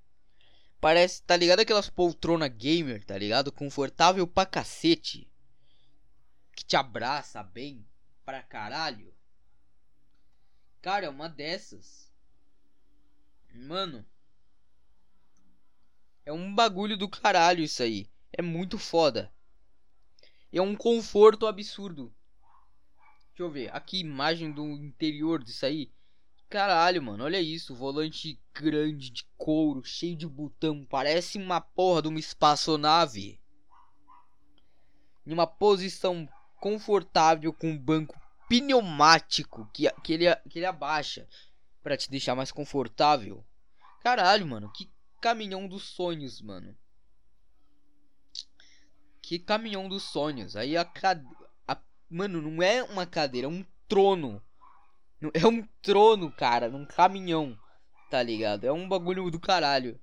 parece, 0.80 1.20
tá 1.24 1.36
ligado 1.36 1.58
aquelas 1.58 1.90
poltrona 1.90 2.46
gamer, 2.46 3.04
tá 3.04 3.18
ligado? 3.18 3.50
Confortável 3.50 4.24
pra 4.24 4.46
cacete. 4.46 5.28
Que 6.54 6.64
te 6.64 6.76
abraça 6.76 7.42
bem 7.42 7.84
pra 8.24 8.40
caralho. 8.40 9.12
Cara, 10.80 11.06
é 11.06 11.08
uma 11.08 11.28
dessas. 11.28 12.08
Mano. 13.52 14.06
É 16.24 16.32
um 16.32 16.54
bagulho 16.54 16.96
do 16.96 17.08
caralho 17.08 17.64
isso 17.64 17.82
aí. 17.82 18.08
É 18.32 18.40
muito 18.40 18.78
foda. 18.78 19.34
É 20.52 20.62
um 20.62 20.76
conforto 20.76 21.48
absurdo. 21.48 22.14
Deixa 23.30 23.42
eu 23.42 23.50
ver. 23.50 23.74
Aqui, 23.74 23.98
imagem 23.98 24.52
do 24.52 24.64
interior 24.64 25.42
disso 25.42 25.66
aí. 25.66 25.90
Caralho, 26.52 27.02
mano, 27.02 27.24
olha 27.24 27.40
isso. 27.40 27.74
Volante 27.74 28.38
grande 28.52 29.08
de 29.08 29.24
couro, 29.38 29.82
cheio 29.82 30.14
de 30.14 30.28
botão. 30.28 30.84
Parece 30.84 31.38
uma 31.38 31.62
porra 31.62 32.02
de 32.02 32.08
uma 32.08 32.18
espaçonave. 32.18 33.40
Em 35.26 35.32
uma 35.32 35.46
posição 35.46 36.28
confortável 36.60 37.54
com 37.54 37.70
um 37.70 37.78
banco 37.78 38.20
pneumático 38.50 39.66
que, 39.72 39.90
que, 40.02 40.12
ele, 40.12 40.36
que 40.50 40.58
ele 40.58 40.66
abaixa 40.66 41.26
para 41.82 41.96
te 41.96 42.10
deixar 42.10 42.34
mais 42.34 42.52
confortável. 42.52 43.42
Caralho, 44.02 44.46
mano, 44.46 44.70
que 44.72 44.92
caminhão 45.22 45.66
dos 45.66 45.84
sonhos, 45.84 46.42
mano. 46.42 46.76
Que 49.22 49.38
caminhão 49.38 49.88
dos 49.88 50.02
sonhos. 50.02 50.54
Aí 50.54 50.76
a, 50.76 50.84
cade... 50.84 51.26
a 51.66 51.80
mano, 52.10 52.42
não 52.42 52.62
é 52.62 52.82
uma 52.82 53.06
cadeira, 53.06 53.46
é 53.46 53.50
um 53.50 53.64
trono. 53.88 54.44
É 55.34 55.46
um 55.46 55.62
trono, 55.80 56.32
cara, 56.32 56.68
num 56.68 56.84
caminhão. 56.84 57.58
Tá 58.10 58.22
ligado? 58.22 58.64
É 58.64 58.72
um 58.72 58.88
bagulho 58.88 59.30
do 59.30 59.40
caralho. 59.40 60.00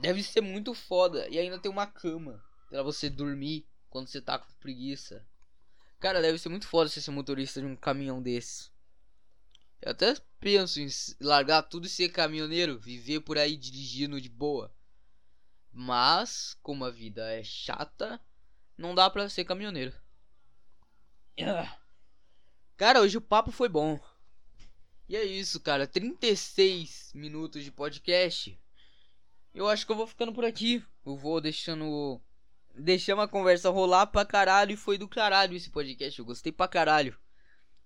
Deve 0.00 0.22
ser 0.22 0.40
muito 0.40 0.74
foda. 0.74 1.28
E 1.28 1.38
ainda 1.38 1.58
tem 1.58 1.70
uma 1.70 1.86
cama 1.86 2.42
para 2.68 2.82
você 2.82 3.10
dormir 3.10 3.66
quando 3.90 4.08
você 4.08 4.20
tá 4.20 4.38
com 4.38 4.52
preguiça. 4.54 5.26
Cara, 6.00 6.22
deve 6.22 6.38
ser 6.38 6.48
muito 6.48 6.66
foda 6.66 6.88
ser 6.88 7.10
motorista 7.10 7.60
de 7.60 7.66
um 7.66 7.76
caminhão 7.76 8.22
desse. 8.22 8.70
Eu 9.80 9.92
até 9.92 10.14
penso 10.40 10.80
em 10.80 10.88
largar 11.20 11.62
tudo 11.62 11.86
e 11.86 11.90
ser 11.90 12.08
caminhoneiro, 12.10 12.78
viver 12.78 13.20
por 13.20 13.38
aí 13.38 13.56
dirigindo 13.56 14.20
de 14.20 14.28
boa. 14.28 14.72
Mas, 15.72 16.56
como 16.62 16.84
a 16.84 16.90
vida 16.90 17.30
é 17.32 17.42
chata, 17.44 18.20
não 18.76 18.94
dá 18.94 19.08
pra 19.10 19.28
ser 19.28 19.44
caminhoneiro. 19.44 19.94
Cara, 22.78 23.00
hoje 23.00 23.18
o 23.18 23.20
papo 23.20 23.50
foi 23.50 23.68
bom. 23.68 23.98
E 25.08 25.16
é 25.16 25.24
isso, 25.24 25.58
cara. 25.58 25.84
36 25.84 27.10
minutos 27.12 27.64
de 27.64 27.72
podcast. 27.72 28.56
Eu 29.52 29.68
acho 29.68 29.84
que 29.84 29.90
eu 29.90 29.96
vou 29.96 30.06
ficando 30.06 30.32
por 30.32 30.44
aqui. 30.44 30.80
Eu 31.04 31.16
vou 31.16 31.40
deixando. 31.40 32.20
Deixamos 32.76 33.24
a 33.24 33.26
conversa 33.26 33.68
rolar 33.68 34.06
pra 34.06 34.24
caralho. 34.24 34.70
E 34.70 34.76
foi 34.76 34.96
do 34.96 35.08
caralho 35.08 35.56
esse 35.56 35.70
podcast. 35.70 36.16
Eu 36.20 36.24
gostei 36.24 36.52
pra 36.52 36.68
caralho. 36.68 37.18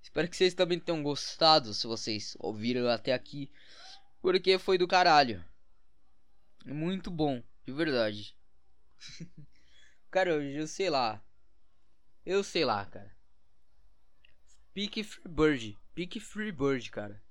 Espero 0.03 0.29
que 0.29 0.37
vocês 0.37 0.53
também 0.53 0.79
tenham 0.79 1.03
gostado. 1.03 1.73
Se 1.73 1.87
vocês 1.87 2.37
ouviram 2.39 2.87
até 2.87 3.15
aqui. 3.15 3.51
Porque 4.21 4.59
foi 4.59 4.77
do 4.77 4.87
caralho. 4.87 5.43
Muito 6.67 7.11
bom. 7.11 7.43
De 7.65 7.73
verdade. 7.73 8.37
cara, 10.11 10.33
eu, 10.33 10.43
eu 10.43 10.67
sei 10.67 10.91
lá. 10.91 11.25
Eu 12.27 12.45
sei 12.45 12.67
lá, 12.67 12.85
cara. 12.85 13.22
Pique 14.75 15.05
Freebird. 15.05 15.79
Pique 15.95 16.21
Freebird, 16.21 16.91
cara. 16.91 17.23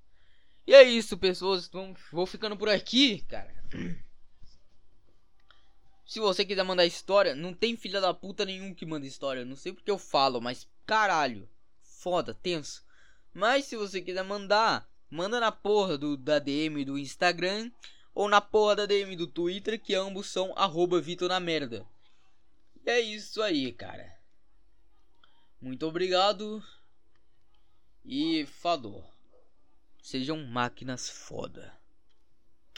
E 0.66 0.74
é 0.74 0.82
isso, 0.82 1.18
pessoas. 1.18 1.70
Vou 2.12 2.26
ficando 2.26 2.56
por 2.56 2.68
aqui, 2.68 3.22
cara. 3.22 3.52
Se 6.06 6.20
você 6.20 6.44
quiser 6.44 6.62
mandar 6.62 6.84
história, 6.84 7.34
não 7.34 7.54
tem 7.54 7.76
filha 7.76 8.00
da 8.00 8.12
puta 8.12 8.44
nenhum 8.44 8.74
que 8.74 8.86
manda 8.86 9.06
história. 9.06 9.44
Não 9.44 9.56
sei 9.56 9.72
porque 9.72 9.90
eu 9.90 9.98
falo, 9.98 10.40
mas 10.40 10.68
caralho. 10.86 11.48
Foda, 11.80 12.34
tenso. 12.34 12.84
Mas 13.32 13.64
se 13.64 13.76
você 13.76 14.00
quiser 14.00 14.22
mandar, 14.22 14.88
manda 15.10 15.40
na 15.40 15.50
porra 15.50 15.96
do, 15.96 16.16
da 16.16 16.38
DM 16.38 16.84
do 16.84 16.98
Instagram 16.98 17.70
ou 18.14 18.28
na 18.28 18.40
porra 18.40 18.76
da 18.76 18.86
DM 18.86 19.16
do 19.16 19.26
Twitter, 19.26 19.80
que 19.80 19.94
ambos 19.94 20.26
são 20.26 20.52
arroba 20.56 21.00
Vitor 21.00 21.28
na 21.28 21.40
merda. 21.40 21.86
E 22.84 22.90
é 22.90 23.00
isso 23.00 23.40
aí, 23.40 23.72
cara. 23.72 24.14
Muito 25.60 25.86
obrigado. 25.86 26.62
E 28.04 28.44
falou. 28.46 29.04
Sejam 30.02 30.44
máquinas 30.44 31.08
foda. 31.08 31.72